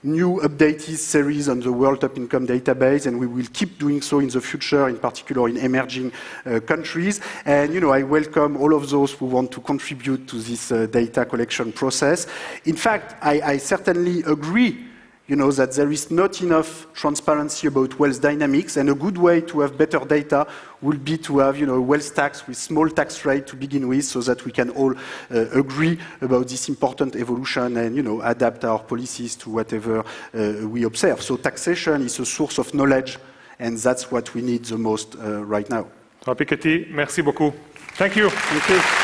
new 0.02 0.40
updated 0.40 0.96
series 0.96 1.48
on 1.48 1.60
the 1.60 1.70
World 1.70 2.00
Top 2.00 2.16
Income 2.16 2.46
Database, 2.46 3.06
and 3.06 3.20
we 3.20 3.26
will 3.26 3.46
keep 3.52 3.78
doing 3.78 4.00
so 4.00 4.18
in 4.20 4.28
the 4.28 4.40
future, 4.40 4.88
in 4.88 4.98
particular 4.98 5.48
in 5.48 5.58
emerging 5.58 6.10
uh, 6.46 6.60
countries. 6.60 7.20
And, 7.44 7.74
you 7.74 7.80
know, 7.80 7.90
I 7.90 8.02
welcome 8.02 8.56
all 8.56 8.74
of 8.74 8.88
those 8.88 9.12
who 9.12 9.26
want 9.26 9.52
to 9.52 9.60
contribute 9.60 10.26
to 10.28 10.36
this 10.36 10.72
uh, 10.72 10.86
data 10.86 11.26
collection 11.26 11.72
process. 11.72 12.26
In 12.64 12.76
fact, 12.76 13.16
I, 13.22 13.40
I 13.42 13.56
certainly 13.58 14.22
agree 14.22 14.86
you 15.30 15.36
know, 15.36 15.52
that 15.52 15.70
there 15.76 15.92
is 15.92 16.10
not 16.10 16.42
enough 16.42 16.92
transparency 16.92 17.68
about 17.68 17.96
wealth 18.00 18.20
dynamics, 18.20 18.76
and 18.76 18.90
a 18.90 18.94
good 18.94 19.16
way 19.16 19.40
to 19.40 19.60
have 19.60 19.78
better 19.78 20.00
data 20.00 20.44
would 20.82 21.04
be 21.04 21.16
to 21.18 21.38
have, 21.38 21.56
you 21.56 21.66
know, 21.66 21.80
wealth 21.80 22.12
tax 22.16 22.48
with 22.48 22.56
small 22.56 22.88
tax 22.90 23.24
rate 23.24 23.46
to 23.46 23.54
begin 23.54 23.86
with, 23.86 24.04
so 24.04 24.20
that 24.22 24.44
we 24.44 24.50
can 24.50 24.70
all 24.70 24.92
uh, 24.92 25.46
agree 25.52 25.96
about 26.20 26.48
this 26.48 26.68
important 26.68 27.14
evolution 27.14 27.76
and, 27.76 27.94
you 27.94 28.02
know, 28.02 28.20
adapt 28.22 28.64
our 28.64 28.80
policies 28.80 29.36
to 29.36 29.50
whatever 29.50 30.00
uh, 30.00 30.68
we 30.68 30.82
observe. 30.82 31.22
So 31.22 31.36
taxation 31.36 32.02
is 32.02 32.18
a 32.18 32.26
source 32.26 32.58
of 32.58 32.74
knowledge, 32.74 33.16
and 33.60 33.78
that's 33.78 34.10
what 34.10 34.34
we 34.34 34.42
need 34.42 34.64
the 34.64 34.78
most 34.78 35.14
uh, 35.14 35.44
right 35.44 35.70
now. 35.70 35.86
Piketty, 36.24 36.90
merci 36.90 37.22
beaucoup. 37.22 37.54
Thank 37.96 38.16
you. 38.16 38.30
Thank 38.30 38.68
you. 38.68 38.99